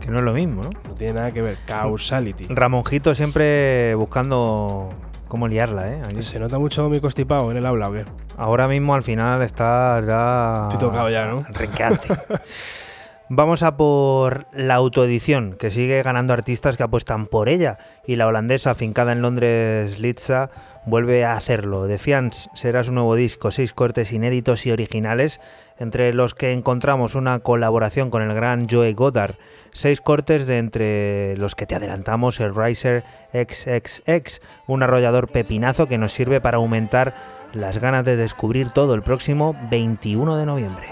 [0.06, 0.70] Que no es lo mismo, ¿no?
[0.70, 1.56] No tiene nada que ver.
[1.66, 2.46] Causality.
[2.48, 4.90] Ramonjito siempre buscando
[5.26, 6.00] cómo liarla, ¿eh?
[6.04, 6.22] Aquí.
[6.22, 8.04] ¿Se nota mucho mi constipado en el aula o qué?
[8.36, 10.68] Ahora mismo al final está ya...
[10.70, 11.44] Estoy tocado ya, ¿no?
[11.50, 12.06] Renqueante.
[13.28, 17.78] Vamos a por la autoedición, que sigue ganando artistas que apuestan por ella.
[18.06, 20.50] Y la holandesa, afincada en Londres, Litza,
[20.84, 21.88] vuelve a hacerlo.
[21.88, 25.40] Defiance será su nuevo disco, seis cortes inéditos y originales,
[25.80, 29.34] entre los que encontramos una colaboración con el gran Joe Goddard.
[29.76, 33.04] Seis cortes de entre los que te adelantamos el Riser
[33.34, 37.12] XXX, un arrollador pepinazo que nos sirve para aumentar
[37.52, 40.86] las ganas de descubrir todo el próximo 21 de noviembre.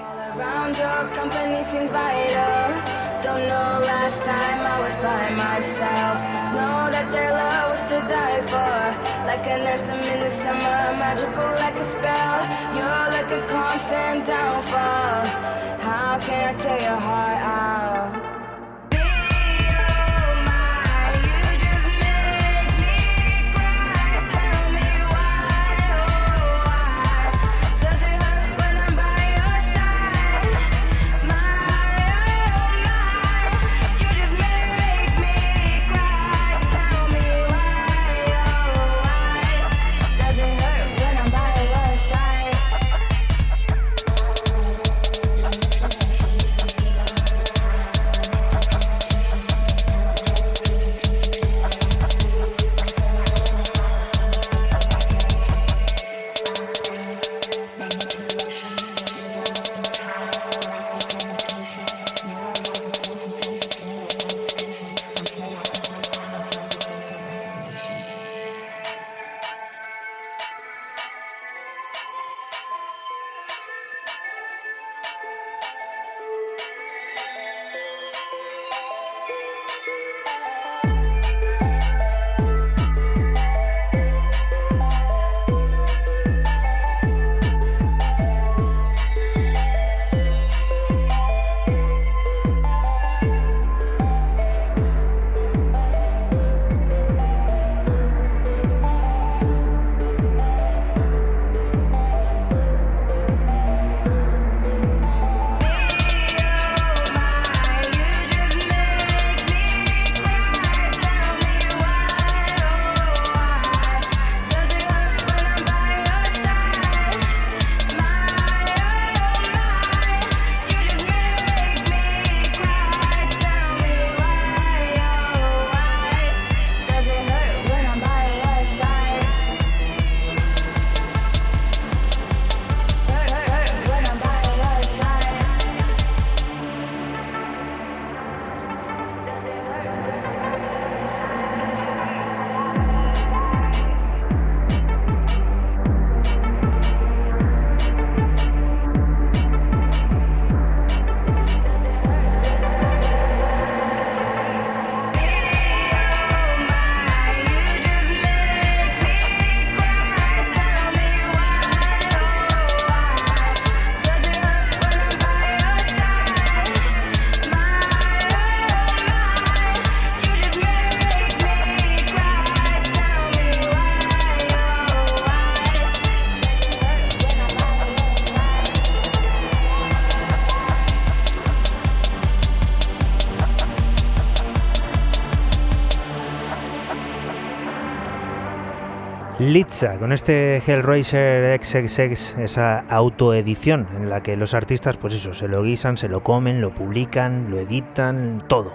[189.52, 195.48] Litza, con este Hellraiser XXX, esa autoedición en la que los artistas, pues eso, se
[195.48, 198.72] lo guisan, se lo comen, lo publican, lo editan, todo.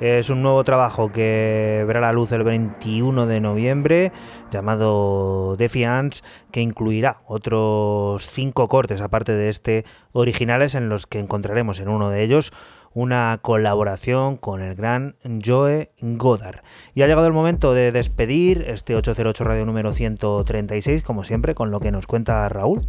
[0.00, 4.12] Es un nuevo trabajo que verá la luz el 21 de noviembre,
[4.52, 6.22] llamado Defiance,
[6.52, 12.10] que incluirá otros cinco cortes, aparte de este, originales, en los que encontraremos en uno
[12.10, 12.52] de ellos
[12.94, 16.60] una colaboración con el gran Joe Godard.
[16.94, 21.70] Y ha llegado el momento de despedir este 808 Radio número 136, como siempre, con
[21.70, 22.80] lo que nos cuenta Raúl.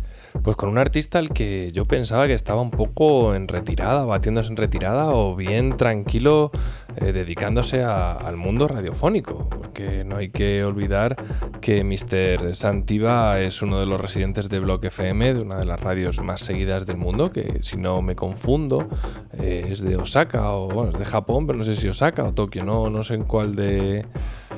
[0.43, 4.49] Pues con un artista al que yo pensaba que estaba un poco en retirada, batiéndose
[4.49, 6.51] en retirada o bien tranquilo
[6.97, 11.15] eh, dedicándose a- al mundo radiofónico, porque no hay que olvidar
[11.61, 12.55] que Mr.
[12.55, 16.41] Santiva es uno de los residentes de Block FM, de una de las radios más
[16.41, 18.87] seguidas del mundo, que si no me confundo
[19.33, 22.33] eh, es de Osaka o bueno, es de Japón, pero no sé si Osaka o
[22.33, 24.05] Tokio, no, no sé en cuál de,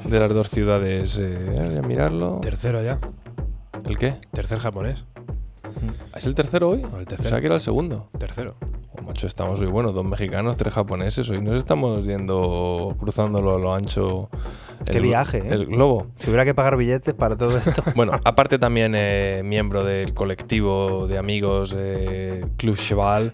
[0.04, 1.18] de las dos ciudades.
[1.18, 2.40] Eh, voy a mirarlo.
[2.42, 3.00] Tercero ya.
[3.86, 4.16] ¿El qué?
[4.34, 5.06] Tercer japonés.
[6.16, 6.86] ¿Es el tercero hoy?
[6.98, 7.28] El tercero.
[7.28, 8.10] O sea que era el segundo.
[8.18, 8.56] Tercero.
[8.92, 11.30] Oh, macho, estamos hoy, bueno, dos mexicanos, tres japoneses.
[11.30, 14.30] Hoy nos estamos yendo, cruzándolo a lo ancho.
[14.86, 15.48] Qué viaje, ¿eh?
[15.50, 16.08] El globo.
[16.18, 17.84] Si hubiera que pagar billetes para todo esto.
[17.96, 23.34] Bueno, aparte también eh, miembro del colectivo de amigos eh, Club Cheval,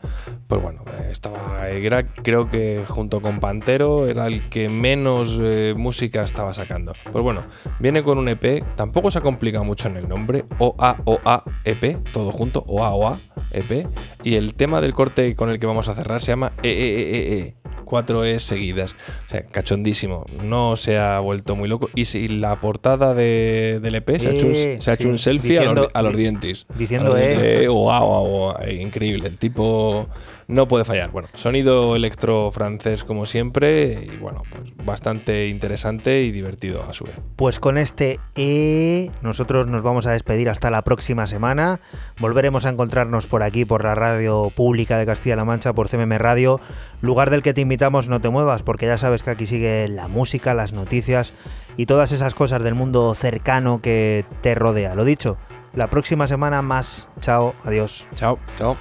[0.53, 5.73] pues bueno, eh, estaba, era, creo que junto con Pantero era el que menos eh,
[5.75, 6.93] música estaba sacando.
[7.11, 7.43] Pues bueno,
[7.79, 12.31] viene con un EP, tampoco se ha complicado mucho en el nombre, OAOA EP, todo
[12.31, 13.17] junto, OAOA
[13.51, 13.87] EP,
[14.23, 17.55] y el tema del corte con el que vamos a cerrar se llama E EEEE.
[17.85, 18.95] Cuatro E seguidas.
[19.27, 20.25] O sea, cachondísimo.
[20.43, 21.89] No se ha vuelto muy loco.
[21.93, 25.03] Y si la portada de, del EP se ha hecho un, Eh, se ha hecho
[25.03, 26.65] sí, un selfie a los, a dientes.
[26.75, 27.37] diciendo, A los eh.
[27.37, 29.27] dientes, guau, guau, guau, eh, increíble.
[29.27, 30.07] El tipo
[30.47, 31.11] no puede fallar.
[31.11, 34.07] Bueno, sonido electro francés como siempre.
[34.13, 37.19] Y bueno, pues bastante interesante y divertido a su vez.
[37.35, 41.79] Pues con este E nosotros nos vamos a despedir hasta la próxima semana.
[42.19, 46.59] Volveremos a encontrarnos por aquí, por la radio pública de Castilla-La Mancha, por CMM Radio,
[47.01, 50.07] lugar del que te invitamos no te muevas, porque ya sabes que aquí sigue la
[50.07, 51.33] música, las noticias
[51.77, 54.95] y todas esas cosas del mundo cercano que te rodea.
[54.95, 55.37] Lo dicho,
[55.73, 57.07] la próxima semana más.
[57.19, 58.05] Chao, adiós.
[58.15, 58.37] Chao.
[58.57, 58.77] Chao.